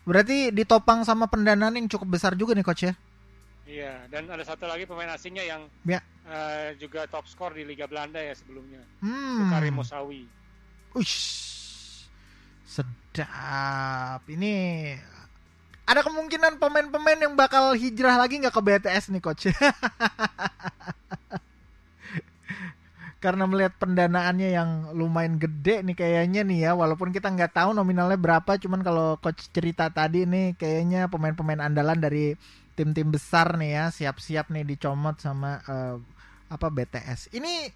Berarti 0.00 0.48
ditopang 0.50 1.04
sama 1.04 1.26
pendanaan 1.26 1.76
yang 1.76 1.86
cukup 1.86 2.08
besar 2.10 2.32
juga 2.32 2.52
nih 2.52 2.64
coach 2.64 2.82
ya. 2.82 2.94
Iya, 3.62 4.02
dan 4.08 4.26
ada 4.26 4.42
satu 4.42 4.64
lagi 4.64 4.82
pemain 4.82 5.06
asingnya 5.08 5.44
yang 5.44 5.62
Ya. 5.84 6.00
eh, 6.24 6.74
juga 6.74 7.06
top 7.06 7.24
skor 7.24 7.52
di 7.52 7.62
Liga 7.62 7.84
Belanda 7.84 8.18
ya 8.18 8.32
sebelumnya. 8.32 8.80
Hmm. 8.98 9.46
Karim 9.48 9.76
Musawi. 9.76 10.24
Ush. 10.92 12.08
Sedap. 12.64 14.22
Ini 14.26 14.54
ada 15.90 16.06
kemungkinan 16.06 16.62
pemain-pemain 16.62 17.18
yang 17.18 17.34
bakal 17.34 17.74
hijrah 17.74 18.14
lagi 18.14 18.38
nggak 18.38 18.54
ke 18.54 18.62
BTS 18.62 19.10
nih 19.10 19.18
coach? 19.18 19.50
Karena 23.24 23.44
melihat 23.44 23.74
pendanaannya 23.76 24.54
yang 24.54 24.94
lumayan 24.94 25.36
gede 25.36 25.82
nih 25.82 25.98
kayaknya 25.98 26.46
nih 26.46 26.70
ya, 26.70 26.78
walaupun 26.78 27.10
kita 27.10 27.26
nggak 27.28 27.58
tahu 27.58 27.74
nominalnya 27.74 28.16
berapa, 28.16 28.54
cuman 28.56 28.86
kalau 28.86 29.18
coach 29.18 29.50
cerita 29.50 29.90
tadi 29.90 30.24
nih 30.24 30.54
kayaknya 30.54 31.10
pemain-pemain 31.10 31.58
andalan 31.58 31.98
dari 31.98 32.38
tim-tim 32.78 33.10
besar 33.10 33.58
nih 33.58 33.70
ya, 33.74 33.84
siap-siap 33.90 34.46
nih 34.48 34.62
dicomot 34.62 35.18
sama 35.18 35.58
uh, 35.66 35.98
apa 36.48 36.70
BTS. 36.70 37.34
Ini 37.34 37.68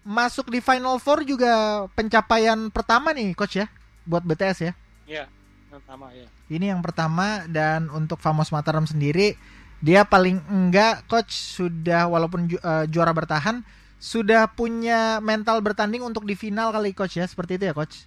masuk 0.00 0.48
di 0.48 0.64
Final 0.64 0.96
Four 0.96 1.28
juga 1.28 1.84
pencapaian 1.92 2.72
pertama 2.72 3.12
nih 3.12 3.36
coach 3.36 3.60
ya, 3.60 3.68
buat 4.08 4.24
BTS 4.24 4.58
ya? 4.64 4.72
Iya 5.06 5.39
pertama 5.70 6.10
ya. 6.10 6.26
Ini 6.50 6.74
yang 6.74 6.82
pertama 6.82 7.46
dan 7.46 7.86
untuk 7.94 8.18
Famos 8.18 8.50
Mataram 8.50 8.84
sendiri 8.84 9.38
dia 9.80 10.04
paling 10.04 10.42
enggak 10.50 11.08
coach 11.08 11.32
sudah 11.32 12.04
walaupun 12.10 12.52
ju 12.52 12.60
uh, 12.60 12.84
juara 12.84 13.16
bertahan 13.16 13.64
sudah 13.96 14.48
punya 14.52 15.20
mental 15.24 15.60
bertanding 15.64 16.04
untuk 16.04 16.28
di 16.28 16.36
final 16.36 16.72
kali 16.72 16.92
coach 16.92 17.16
ya 17.16 17.24
seperti 17.24 17.56
itu 17.56 17.64
ya 17.70 17.74
coach. 17.76 18.04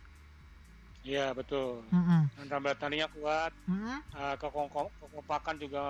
Iya 1.04 1.36
betul. 1.36 1.84
Mm 1.92 2.04
-hmm. 2.04 2.22
Mental 2.40 2.60
bertandingnya 2.64 3.10
kuat. 3.12 3.52
Mm 3.68 3.76
-hmm. 3.76 3.98
uh, 4.16 4.36
kekompakan 4.40 5.56
juga 5.60 5.82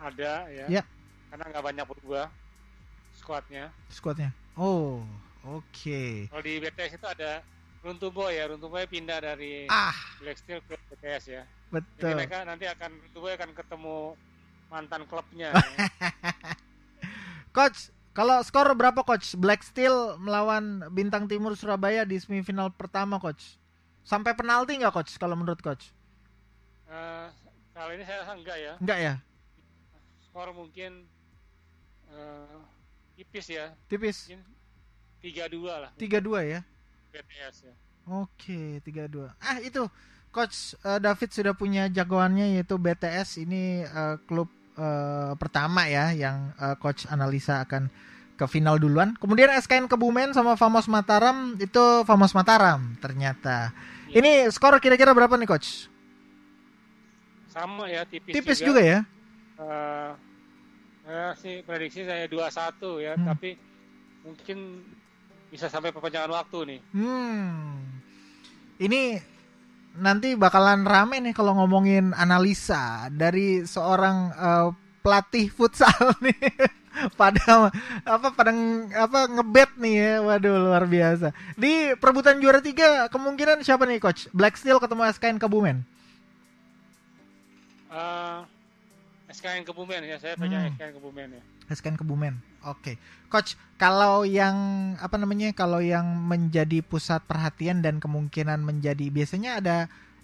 ada 0.00 0.32
ya. 0.50 0.66
Yeah. 0.80 0.84
Karena 1.28 1.44
nggak 1.52 1.64
banyak 1.64 1.86
berubah 1.86 2.26
skuadnya. 3.18 3.70
Skuadnya. 3.92 4.30
Oh 4.56 5.04
oke. 5.44 5.64
Okay. 5.70 6.26
Kalau 6.32 6.42
di 6.42 6.54
BTS 6.58 6.98
itu 6.98 7.06
ada 7.06 7.44
Runtuh 7.82 8.10
Boy 8.10 8.34
ya, 8.34 8.50
Runtuh 8.50 8.70
Boy 8.70 8.84
pindah 8.90 9.22
dari 9.22 9.70
ah. 9.70 9.94
Black 10.18 10.38
Steel 10.42 10.58
ke 10.66 10.74
BTS 10.74 11.24
ya. 11.30 11.42
Betul. 11.70 12.10
Jadi 12.10 12.14
mereka 12.18 12.42
nanti 12.42 12.66
akan 12.66 12.90
Runtuh 13.06 13.20
Boy 13.22 13.32
akan 13.38 13.50
ketemu 13.54 13.96
mantan 14.68 15.02
klubnya. 15.06 15.54
ya. 15.54 15.64
Coach, 17.56 17.90
kalau 18.12 18.42
skor 18.42 18.70
berapa 18.74 19.02
coach? 19.06 19.38
Black 19.38 19.62
Steel 19.62 20.18
melawan 20.18 20.84
Bintang 20.90 21.30
Timur 21.30 21.54
Surabaya 21.54 22.02
di 22.02 22.18
semifinal 22.18 22.74
pertama 22.74 23.22
coach. 23.22 23.56
Sampai 24.02 24.34
penalti 24.34 24.74
nggak 24.78 24.94
coach 24.94 25.16
kalau 25.16 25.38
menurut 25.38 25.58
coach? 25.62 25.90
Uh, 26.86 27.30
kali 27.72 28.00
ini 28.00 28.04
saya 28.04 28.26
rasa 28.26 28.32
enggak 28.34 28.58
ya. 28.58 28.72
Enggak 28.82 28.98
ya? 28.98 29.14
Skor 30.28 30.50
mungkin 30.50 31.06
uh, 32.12 32.58
tipis 33.14 33.46
ya. 33.48 33.70
Tipis. 33.86 34.28
Tiga 35.18 35.46
dua 35.50 35.88
lah. 35.88 35.90
Tiga 35.98 36.18
dua 36.18 36.42
ya. 36.42 36.60
BTS 37.18 37.56
ya. 37.66 37.74
Oke, 38.08 38.80
tiga 38.86 39.10
dua. 39.10 39.34
Ah 39.42 39.58
itu, 39.58 39.84
Coach 40.30 40.78
uh, 40.86 41.02
David 41.02 41.30
sudah 41.34 41.54
punya 41.58 41.90
jagoannya 41.90 42.56
yaitu 42.56 42.78
BTS 42.78 43.42
ini 43.42 43.82
uh, 43.84 44.16
klub 44.24 44.48
uh, 44.78 45.34
pertama 45.34 45.90
ya 45.90 46.14
yang 46.14 46.54
uh, 46.56 46.78
Coach 46.78 47.10
analisa 47.10 47.66
akan 47.66 47.90
ke 48.38 48.46
final 48.46 48.78
duluan. 48.78 49.18
Kemudian 49.18 49.50
SKN 49.50 49.90
Kebumen 49.90 50.30
sama 50.30 50.54
Famos 50.54 50.86
Mataram 50.86 51.58
itu 51.58 51.84
Famos 52.06 52.32
Mataram 52.38 52.94
ternyata. 53.02 53.74
Ya. 54.08 54.22
Ini 54.22 54.46
skor 54.54 54.78
kira-kira 54.78 55.10
berapa 55.10 55.34
nih 55.34 55.50
Coach? 55.50 55.90
Sama 57.50 57.90
ya, 57.90 58.06
tipis, 58.06 58.30
tipis 58.38 58.62
juga, 58.62 58.78
juga 58.78 58.82
ya. 58.86 58.98
Uh, 59.58 60.12
uh, 61.10 61.32
sih 61.34 61.66
prediksi 61.66 62.06
saya 62.06 62.30
2-1 62.30 63.02
ya, 63.02 63.12
hmm. 63.18 63.26
tapi 63.26 63.58
mungkin 64.22 64.86
bisa 65.48 65.66
sampai 65.72 65.90
perpanjangan 65.92 66.32
waktu 66.32 66.58
nih. 66.76 66.80
Hmm. 66.92 67.82
Ini 68.78 69.18
nanti 69.98 70.38
bakalan 70.38 70.86
rame 70.86 71.18
nih 71.18 71.34
kalau 71.34 71.58
ngomongin 71.58 72.14
analisa 72.14 73.10
dari 73.10 73.66
seorang 73.66 74.16
uh, 74.36 74.68
pelatih 75.02 75.50
futsal 75.50 76.14
nih. 76.24 76.36
pada 77.14 77.70
apa 78.02 78.28
pada 78.34 78.50
apa 78.98 79.20
ngebet 79.30 79.70
nih 79.78 79.94
ya 80.02 80.12
waduh 80.18 80.58
luar 80.58 80.82
biasa 80.82 81.30
di 81.54 81.94
perebutan 81.94 82.42
juara 82.42 82.58
tiga 82.58 83.06
kemungkinan 83.06 83.62
siapa 83.62 83.86
nih 83.86 84.02
coach 84.02 84.26
Black 84.34 84.58
Steel 84.58 84.82
ketemu 84.82 85.06
SKN 85.14 85.38
Kebumen 85.38 85.86
uh, 87.94 88.42
SKN 89.30 89.62
Kebumen 89.62 90.02
ya 90.10 90.18
saya 90.18 90.34
pegang 90.34 90.66
hmm. 90.66 90.74
SKN 90.74 90.92
Kebumen 90.98 91.28
ya 91.38 91.42
SKN 91.70 91.96
Kebumen 92.02 92.34
oke. 92.64 92.80
Okay. 92.82 92.96
coach 93.28 93.60
kalau 93.76 94.24
yang 94.24 94.56
apa 94.98 95.20
namanya 95.20 95.52
kalau 95.52 95.78
yang 95.78 96.04
menjadi 96.06 96.80
pusat 96.80 97.22
perhatian 97.28 97.84
dan 97.84 98.00
kemungkinan 98.02 98.58
menjadi 98.64 99.12
biasanya 99.12 99.60
ada 99.60 99.76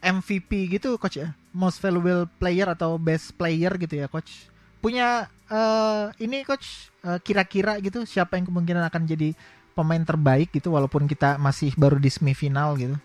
MVP 0.02 0.74
gitu 0.74 0.96
coach 0.98 1.20
ya? 1.20 1.36
Most 1.54 1.78
valuable 1.78 2.26
player 2.40 2.68
atau 2.72 2.98
best 2.98 3.36
player 3.38 3.76
gitu 3.78 4.00
ya 4.00 4.06
coach? 4.10 4.50
Punya 4.82 5.30
uh, 5.52 6.10
ini 6.20 6.42
coach 6.42 6.90
kira 7.24 7.44
kira-kira 7.44 7.72
gitu 7.84 8.08
siapa 8.08 8.40
yang 8.40 8.48
kemungkinan 8.48 8.88
akan 8.88 9.04
jadi 9.04 9.36
pemain 9.74 10.00
terbaik 10.00 10.54
gitu 10.54 10.72
walaupun 10.72 11.04
kita 11.04 11.36
masih 11.36 11.74
baru 11.76 11.98
di 11.98 12.08
semifinal 12.08 12.78
gitu? 12.78 12.96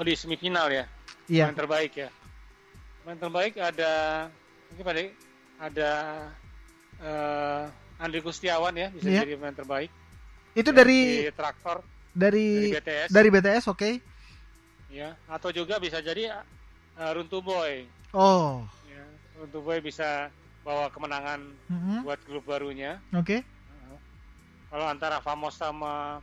Oh 0.00 0.04
di 0.04 0.16
semifinal 0.16 0.72
ya? 0.72 0.84
Iya. 1.28 1.48
Pemain 1.48 1.58
terbaik 1.62 1.92
ya? 1.94 2.08
Pemain 3.04 3.18
terbaik 3.20 3.52
ada 3.60 3.92
mungkin 4.72 4.84
pada 4.84 5.00
ada 5.62 5.90
uh, 7.02 7.68
Andri 7.98 8.22
Gustiawan 8.22 8.74
ya 8.78 8.88
bisa 8.94 9.08
yeah. 9.10 9.22
jadi 9.26 9.34
pemain 9.36 9.54
terbaik 9.54 9.90
itu 10.52 10.70
dari, 10.70 11.26
dari 11.26 11.34
traktor 11.34 11.82
dari 12.12 12.46
dari 12.70 12.74
BTS 12.78 13.08
dari 13.10 13.28
BTS 13.28 13.64
oke 13.68 13.78
okay. 13.78 13.94
ya 14.88 15.14
atau 15.26 15.50
juga 15.50 15.76
bisa 15.82 15.98
jadi 15.98 16.32
uh, 16.96 17.10
Runtuh 17.12 17.42
Boy 17.42 17.84
oh 18.14 18.64
untuk 19.42 19.66
Boy 19.66 19.82
bisa 19.82 20.30
bawa 20.62 20.86
kemenangan 20.94 21.42
mm-hmm. 21.66 21.98
buat 22.06 22.20
klub 22.22 22.46
barunya. 22.46 23.02
Oke. 23.10 23.42
Okay. 23.42 23.90
Uh, 23.90 23.98
kalau 24.70 24.86
antara 24.86 25.18
Famos 25.18 25.58
sama 25.58 26.22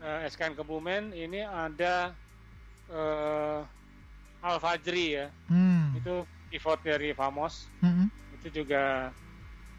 uh, 0.00 0.18
eh, 0.24 0.28
SKN 0.32 0.56
Kebumen 0.56 1.12
ini 1.12 1.44
ada 1.44 2.16
uh, 2.88 3.60
Al 4.40 4.56
Fajri 4.56 5.20
ya. 5.20 5.26
Mm. 5.52 6.00
Itu 6.00 6.24
pivot 6.48 6.80
dari 6.80 7.12
Famos. 7.12 7.68
Mm-hmm. 7.84 8.06
Itu 8.40 8.48
juga 8.64 9.12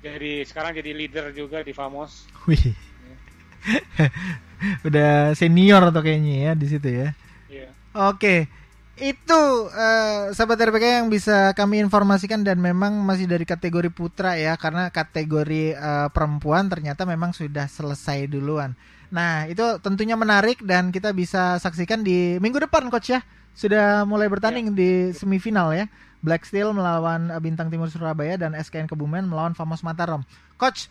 jadi 0.01 0.41
sekarang 0.49 0.73
jadi 0.73 0.91
leader 0.97 1.25
juga 1.31 1.61
di 1.61 1.71
Famos. 1.77 2.25
Wih. 2.49 2.73
Ya. 2.73 3.15
Udah 4.87 5.37
senior 5.37 5.81
atau 5.85 6.01
kayaknya 6.01 6.49
ya 6.49 6.51
di 6.57 6.67
situ 6.67 6.89
ya. 6.89 7.13
Iya. 7.47 7.69
Oke. 8.09 8.49
Itu 8.97 9.69
uh, 9.69 10.29
sahabat 10.33 10.61
RPK 10.61 11.01
yang 11.01 11.09
bisa 11.09 11.57
kami 11.57 11.81
informasikan 11.81 12.45
dan 12.45 12.61
memang 12.61 13.01
masih 13.01 13.25
dari 13.25 13.45
kategori 13.45 13.89
putra 13.89 14.37
ya 14.37 14.53
karena 14.57 14.93
kategori 14.93 15.73
uh, 15.73 16.09
perempuan 16.13 16.69
ternyata 16.69 17.05
memang 17.05 17.33
sudah 17.33 17.65
selesai 17.65 18.29
duluan. 18.29 18.77
Nah 19.09 19.49
itu 19.49 19.63
tentunya 19.81 20.13
menarik 20.13 20.61
dan 20.61 20.93
kita 20.93 21.13
bisa 21.17 21.57
saksikan 21.57 22.05
di 22.05 22.37
minggu 22.37 22.61
depan 22.61 22.89
coach 22.93 23.13
ya 23.13 23.21
sudah 23.51 24.07
mulai 24.07 24.31
bertanding 24.31 24.71
ya. 24.71 24.75
di 24.75 24.91
semifinal 25.11 25.75
ya 25.75 25.85
Black 26.21 26.45
Steel 26.45 26.69
melawan 26.71 27.33
Bintang 27.41 27.73
Timur 27.73 27.89
Surabaya 27.89 28.37
dan 28.37 28.53
SKN 28.53 28.85
Kebumen 28.85 29.25
melawan 29.25 29.57
Famos 29.57 29.81
Mataram. 29.81 30.21
Coach 30.55 30.87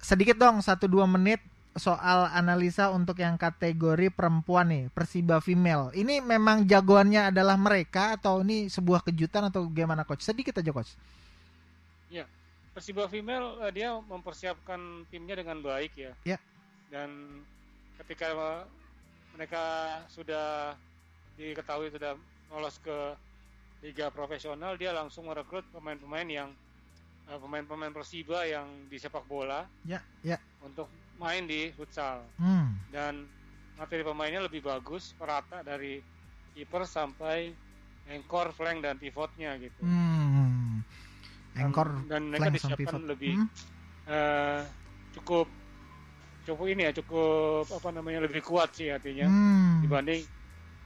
sedikit 0.00 0.40
dong 0.40 0.64
satu 0.64 0.90
dua 0.90 1.04
menit 1.06 1.38
soal 1.72 2.28
analisa 2.32 2.92
untuk 2.92 3.16
yang 3.20 3.40
kategori 3.40 4.12
perempuan 4.12 4.68
nih, 4.68 4.84
Persiba 4.92 5.40
female. 5.40 5.88
Ini 5.96 6.20
memang 6.20 6.68
jagoannya 6.68 7.32
adalah 7.32 7.56
mereka 7.56 8.20
atau 8.20 8.44
ini 8.44 8.68
sebuah 8.68 9.04
kejutan 9.08 9.48
atau 9.48 9.64
gimana 9.72 10.04
coach? 10.04 10.20
Sedikit 10.20 10.60
aja 10.60 10.68
coach. 10.68 10.92
Ya, 12.12 12.28
Persiba 12.76 13.08
female 13.08 13.56
uh, 13.60 13.72
dia 13.72 13.92
mempersiapkan 13.92 15.08
timnya 15.08 15.36
dengan 15.40 15.64
baik 15.64 15.92
ya. 15.96 16.12
Ya. 16.28 16.38
Dan 16.92 17.40
ketika 18.04 18.32
mereka 19.32 19.64
sudah 20.12 20.76
diketahui 21.40 21.88
sudah 21.88 22.12
lolos 22.52 22.76
ke 22.84 23.16
liga 23.82 24.08
profesional, 24.14 24.78
dia 24.78 24.94
langsung 24.94 25.26
merekrut 25.26 25.66
pemain-pemain 25.74 26.28
yang 26.30 26.48
uh, 27.26 27.38
pemain-pemain 27.38 27.90
Persiba 27.90 28.46
yang 28.46 28.66
di 28.86 28.96
sepak 28.96 29.26
bola. 29.26 29.66
Ya, 29.82 29.98
ya. 30.22 30.38
Untuk 30.62 30.86
main 31.22 31.46
di 31.46 31.70
futsal 31.78 32.26
hmm. 32.42 32.90
dan 32.90 33.22
materi 33.78 34.02
pemainnya 34.02 34.42
lebih 34.42 34.66
bagus 34.66 35.14
rata 35.22 35.62
dari 35.62 36.02
kiper 36.58 36.82
sampai 36.82 37.54
anchor 38.10 38.50
flank 38.50 38.82
dan 38.82 38.98
pivotnya 38.98 39.54
gitu 39.62 39.82
hmm. 39.86 40.82
anchor 41.62 41.88
dan, 42.10 42.34
dan 42.34 42.42
mereka 42.42 42.50
disiapkan 42.58 43.06
lebih 43.06 43.38
hmm? 43.38 43.48
uh, 44.10 44.66
cukup 45.14 45.46
cukup 46.42 46.66
ini 46.74 46.90
ya 46.90 46.92
cukup 46.98 47.70
apa 47.70 47.88
namanya 47.94 48.26
lebih 48.26 48.42
kuat 48.42 48.74
sih 48.74 48.90
artinya 48.90 49.30
hmm. 49.30 49.86
dibanding 49.86 50.26
eh, 50.26 50.41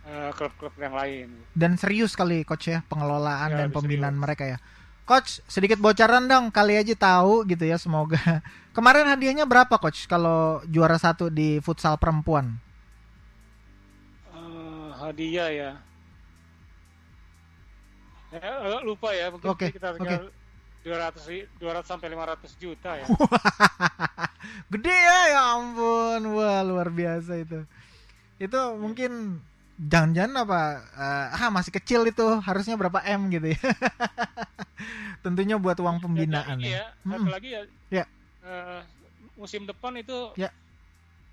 klub-klub 0.06 0.74
uh, 0.74 0.80
yang 0.80 0.94
lain 0.94 1.26
dan 1.52 1.74
serius 1.74 2.14
kali 2.14 2.46
coach 2.46 2.70
ya 2.70 2.86
pengelolaan 2.86 3.50
ya, 3.50 3.56
dan 3.64 3.68
pembinaan 3.74 4.14
serius. 4.14 4.24
mereka 4.24 4.44
ya 4.46 4.58
Coach, 5.06 5.38
sedikit 5.46 5.78
bocoran 5.78 6.26
dong, 6.26 6.50
kali 6.50 6.74
aja 6.82 6.90
tahu 6.98 7.46
gitu 7.46 7.62
ya, 7.62 7.78
semoga. 7.78 8.18
Kemarin 8.74 9.06
hadiahnya 9.06 9.46
berapa, 9.46 9.78
Coach, 9.78 10.10
kalau 10.10 10.58
juara 10.66 10.98
satu 10.98 11.30
di 11.30 11.62
futsal 11.62 11.94
perempuan? 11.94 12.58
Uh, 14.34 14.90
hadiah 14.98 15.46
ya. 15.46 15.70
Ya, 18.34 18.50
agak 18.66 18.82
lupa 18.82 19.14
ya, 19.14 19.30
mungkin 19.30 19.46
Oke, 19.46 19.70
kita 19.70 19.94
oke. 19.94 20.26
200 20.82 21.30
ri- 21.30 21.46
200 21.62 21.86
sampai 21.86 22.10
500 22.10 22.58
juta 22.58 22.90
ya. 22.98 23.06
Gede 24.74 24.90
ya, 24.90 25.18
ya 25.38 25.40
ampun, 25.54 26.34
wah 26.34 26.66
luar 26.66 26.90
biasa 26.90 27.38
itu. 27.38 27.62
Itu 28.42 28.58
mungkin 28.74 29.38
jangan-jangan 29.78 30.34
apa? 30.42 30.60
eh, 30.96 31.26
ah 31.36 31.50
masih 31.52 31.72
kecil 31.72 32.08
itu, 32.08 32.24
harusnya 32.40 32.74
berapa 32.74 33.00
m 33.04 33.28
gitu 33.28 33.52
ya? 33.52 33.60
Tentunya 35.24 35.56
buat 35.56 35.76
uang 35.76 36.00
pembinaan 36.00 36.56
Dan 36.58 36.64
ya. 36.64 36.70
ya, 36.80 36.84
satu 37.04 37.20
Mm-mm. 37.24 37.32
lagi 37.32 37.48
ya. 37.52 37.62
Ya. 37.92 38.04
eh, 38.42 38.80
musim 39.36 39.64
depan 39.64 39.96
itu 39.96 40.32
Ya. 40.34 40.48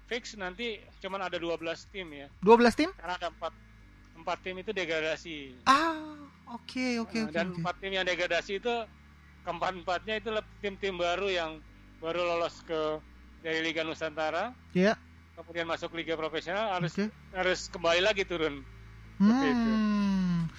fix 0.07 0.35
nanti 0.35 0.79
cuman 0.99 1.23
ada 1.23 1.39
12 1.39 1.87
tim 1.87 2.11
ya. 2.11 2.27
12 2.41 2.75
tim? 2.75 2.89
Karena 2.99 3.15
ada 3.15 3.27
4 3.31 3.53
empat 4.13 4.37
tim 4.45 4.55
itu 4.59 4.69
degradasi. 4.69 5.37
Ah, 5.65 5.95
oke 6.51 7.01
oke 7.01 7.17
Nah, 7.17 7.25
oke. 7.25 7.33
dan 7.33 7.47
oke. 7.49 7.57
empat 7.63 7.75
tim 7.81 7.91
yang 7.91 8.05
degradasi 8.05 8.61
itu 8.61 8.73
keempat-empatnya 9.41 10.21
itu 10.21 10.29
lep- 10.29 10.53
tim-tim 10.61 10.95
baru 10.95 11.27
yang 11.27 11.51
baru 11.97 12.21
lolos 12.21 12.59
ke 12.63 12.99
dari 13.41 13.59
Liga 13.59 13.83
Nusantara, 13.83 14.55
Ya, 14.71 14.95
kemudian 15.33 15.65
masuk 15.65 15.93
Liga 15.97 16.13
Profesional 16.13 16.77
harus 16.77 16.93
oke. 16.93 17.09
harus 17.33 17.59
kembali 17.69 18.01
lagi 18.01 18.23
turun. 18.25 18.61
Hmm. 19.17 20.49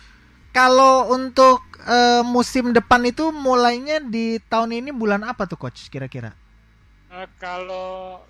Kalau 0.55 1.11
untuk 1.11 1.63
eh, 1.83 2.23
musim 2.23 2.71
depan 2.71 3.03
itu 3.03 3.35
mulainya 3.35 3.99
di 3.99 4.39
tahun 4.47 4.79
ini 4.79 4.91
bulan 4.95 5.27
apa 5.27 5.51
tuh 5.51 5.59
coach 5.59 5.91
kira-kira? 5.91 6.31
Eh, 7.11 7.29
kalau 7.43 8.23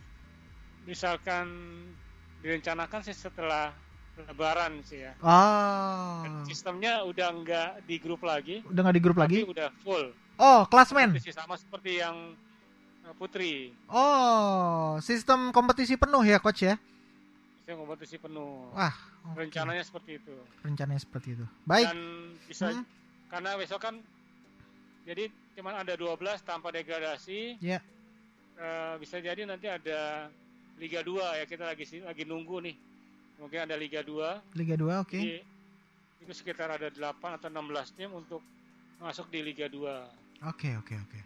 misalkan 0.89 1.49
direncanakan 2.41 3.01
sih 3.05 3.17
setelah 3.17 3.73
Lebaran 4.15 4.79
sih 4.87 5.03
ya. 5.03 5.13
Oh, 5.27 6.23
Dan 6.23 6.47
sistemnya 6.47 7.03
udah 7.03 7.35
nggak 7.35 7.71
di 7.83 7.99
grup 7.99 8.23
lagi, 8.23 8.63
udah 8.63 8.81
nggak 8.87 8.97
di 8.97 9.03
grup 9.03 9.19
lagi? 9.19 9.43
udah 9.43 9.75
full. 9.83 10.15
Oh, 10.39 10.63
klasmen. 10.71 11.19
Sama 11.19 11.59
seperti 11.59 11.99
yang 11.99 12.39
Putri. 13.13 13.77
Oh, 13.87 14.97
sistem 14.99 15.53
kompetisi 15.53 15.95
penuh 15.95 16.25
ya 16.25 16.41
coach 16.41 16.65
ya? 16.65 16.81
Yang 17.69 17.77
kompetisi 17.85 18.17
penuh. 18.17 18.73
Wah, 18.73 18.97
oke. 19.29 19.45
Rencananya 19.45 19.85
seperti 19.85 20.17
itu. 20.17 20.35
rencananya 20.65 21.01
seperti 21.01 21.37
itu. 21.37 21.45
Baik. 21.65 21.93
Dan 21.93 22.01
bisa 22.49 22.73
Hmm. 22.73 22.85
karena 23.29 23.57
besok 23.57 23.81
kan 23.81 23.95
jadi 25.05 25.29
cuman 25.55 25.85
ada 25.85 25.93
12 25.95 26.41
tanpa 26.41 26.73
degradasi. 26.73 27.61
Ya. 27.61 27.85
Eh, 28.57 28.95
bisa 28.97 29.21
jadi 29.21 29.45
nanti 29.45 29.69
ada 29.69 30.33
Liga 30.81 31.05
2 31.05 31.39
ya 31.39 31.45
kita 31.45 31.69
lagi 31.69 31.85
lagi 32.01 32.25
nunggu 32.25 32.57
nih. 32.65 32.77
Mungkin 33.39 33.61
ada 33.69 33.77
Liga 33.77 34.01
2. 34.01 34.41
Liga 34.57 34.75
2 34.75 35.05
oke. 35.05 35.19
Jadi 35.19 35.39
itu 36.25 36.33
sekitar 36.33 36.73
ada 36.73 36.89
8 36.89 37.37
atau 37.37 37.53
16 37.53 37.93
tim 37.93 38.11
untuk 38.11 38.41
masuk 38.97 39.29
di 39.29 39.45
Liga 39.45 39.69
2. 39.69 40.09
Oke, 40.49 40.73
oke, 40.77 40.95
oke. 40.97 41.21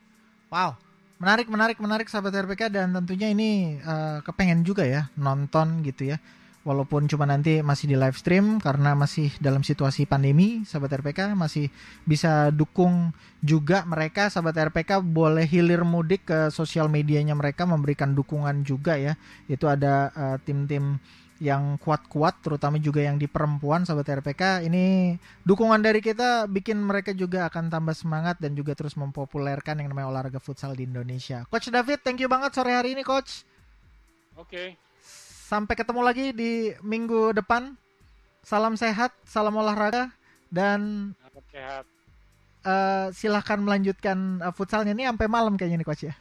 Wow. 0.51 0.75
Menarik, 1.19 1.51
menarik, 1.51 1.79
menarik 1.83 2.07
sahabat 2.07 2.31
RPK 2.31 2.71
dan 2.71 2.95
tentunya 2.95 3.35
ini 3.35 3.83
eh, 3.83 4.19
kepengen 4.23 4.63
juga 4.63 4.87
ya 4.87 5.11
nonton 5.19 5.83
gitu 5.83 6.15
ya. 6.15 6.23
Walaupun 6.63 7.11
cuma 7.11 7.27
nanti 7.27 7.59
masih 7.59 7.91
di 7.91 7.97
live 7.99 8.15
stream 8.15 8.63
karena 8.63 8.95
masih 8.95 9.35
dalam 9.43 9.67
situasi 9.67 10.07
pandemi, 10.07 10.63
sahabat 10.63 11.03
RPK 11.03 11.35
masih 11.35 11.75
bisa 12.07 12.55
dukung 12.55 13.11
juga 13.43 13.83
mereka 13.83 14.31
sahabat 14.31 14.71
RPK 14.71 15.03
boleh 15.03 15.43
hilir 15.43 15.83
mudik 15.83 16.29
ke 16.29 16.55
sosial 16.55 16.87
medianya 16.87 17.35
mereka 17.35 17.67
memberikan 17.67 18.15
dukungan 18.15 18.63
juga 18.63 18.95
ya. 18.95 19.19
Itu 19.51 19.67
ada 19.67 20.15
eh, 20.15 20.37
tim-tim 20.47 21.03
yang 21.39 21.79
kuat-kuat 21.79 22.43
terutama 22.43 22.83
juga 22.83 22.99
yang 22.99 23.15
di 23.15 23.31
perempuan 23.31 23.87
sahabat 23.87 24.23
RPK 24.23 24.67
ini 24.67 25.15
dukungan 25.47 25.79
dari 25.79 26.03
kita 26.03 26.51
bikin 26.51 26.83
mereka 26.83 27.15
juga 27.15 27.47
akan 27.47 27.71
tambah 27.71 27.95
semangat 27.95 28.43
dan 28.43 28.59
juga 28.59 28.75
terus 28.75 28.99
mempopulerkan 28.99 29.79
yang 29.79 29.95
namanya 29.95 30.11
olahraga 30.11 30.43
futsal 30.43 30.75
di 30.75 30.91
Indonesia. 30.91 31.47
Coach 31.47 31.71
David, 31.71 32.03
thank 32.03 32.19
you 32.19 32.27
banget 32.27 32.51
sore 32.59 32.75
hari 32.75 32.99
ini 32.99 33.07
coach. 33.07 33.47
Oke. 34.35 34.75
Sampai 35.49 35.79
ketemu 35.79 36.03
lagi 36.03 36.35
di 36.35 36.75
minggu 36.83 37.33
depan. 37.39 37.79
Salam 38.43 38.75
sehat, 38.75 39.15
salam 39.23 39.55
olahraga 39.55 40.11
dan 40.51 41.13
sehat. 41.55 41.85
eh, 42.67 43.07
silahkan 43.15 43.61
melanjutkan 43.63 44.43
eh, 44.43 44.53
futsalnya 44.53 44.91
ini 44.91 45.07
sampai 45.07 45.27
malam 45.31 45.55
kayaknya 45.55 45.81
nih 45.81 45.89
coach 45.89 46.03
ya. 46.11 46.15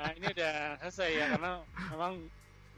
Nah, 0.00 0.10
ini 0.16 0.26
udah 0.32 0.80
selesai 0.80 1.10
ya 1.12 1.26
karena 1.36 1.60
memang 1.92 2.12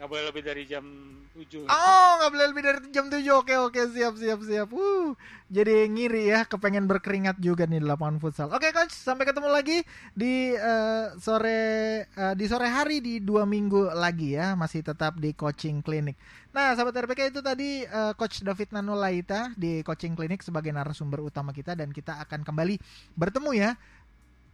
nggak 0.02 0.10
boleh 0.10 0.24
lebih 0.34 0.42
dari 0.42 0.66
jam 0.66 0.82
7. 1.30 1.62
Oh, 1.62 2.10
nggak 2.18 2.30
boleh 2.34 2.46
lebih 2.50 2.62
dari 2.66 2.78
jam 2.90 3.06
7. 3.06 3.22
Oke, 3.38 3.54
oke, 3.54 3.78
siap, 3.94 4.18
siap, 4.18 4.42
siap. 4.42 4.68
Uh, 4.74 5.14
jadi 5.46 5.86
ngiri 5.86 6.26
ya, 6.26 6.42
kepengen 6.42 6.90
berkeringat 6.90 7.38
juga 7.38 7.70
nih 7.70 7.78
di 7.78 7.86
lapangan 7.86 8.18
futsal. 8.18 8.50
Oke, 8.50 8.74
coach, 8.74 8.90
sampai 8.90 9.30
ketemu 9.30 9.54
lagi 9.54 9.86
di 10.10 10.58
eh, 10.58 11.06
sore 11.22 11.62
eh, 12.10 12.34
di 12.34 12.50
sore 12.50 12.66
hari 12.66 12.98
di 12.98 13.22
dua 13.22 13.46
minggu 13.46 13.94
lagi 13.94 14.34
ya, 14.34 14.58
masih 14.58 14.82
tetap 14.82 15.22
di 15.22 15.30
coaching 15.38 15.86
klinik. 15.86 16.18
Nah, 16.50 16.74
sahabat 16.74 16.98
RPK 17.06 17.30
itu 17.30 17.38
tadi 17.38 17.86
eh, 17.86 18.12
coach 18.18 18.42
David 18.42 18.74
Nanulaita 18.74 19.54
di 19.54 19.86
coaching 19.86 20.18
klinik 20.18 20.42
sebagai 20.42 20.74
narasumber 20.74 21.22
utama 21.22 21.54
kita 21.54 21.78
dan 21.78 21.94
kita 21.94 22.18
akan 22.26 22.42
kembali 22.42 22.74
bertemu 23.14 23.50
ya 23.54 23.70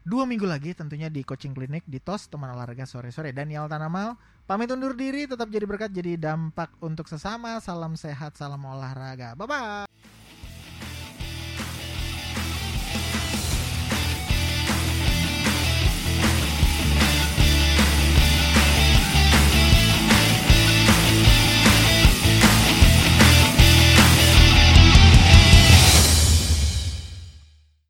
dua 0.09 0.25
minggu 0.25 0.49
lagi 0.49 0.73
tentunya 0.73 1.13
di 1.13 1.21
coaching 1.21 1.53
klinik 1.53 1.85
di 1.85 2.01
TOS 2.01 2.33
teman 2.33 2.49
olahraga 2.53 2.89
sore-sore 2.89 3.37
Daniel 3.37 3.69
Tanamal 3.69 4.17
pamit 4.49 4.73
undur 4.73 4.97
diri 4.97 5.29
tetap 5.29 5.53
jadi 5.53 5.69
berkat 5.69 5.93
jadi 5.93 6.17
dampak 6.17 6.73
untuk 6.81 7.05
sesama. 7.05 7.61
Salam 7.61 7.93
sehat 8.01 8.41
salam 8.41 8.65
olahraga. 8.65 9.37
Bye 9.37 9.45
bye 9.45 10.18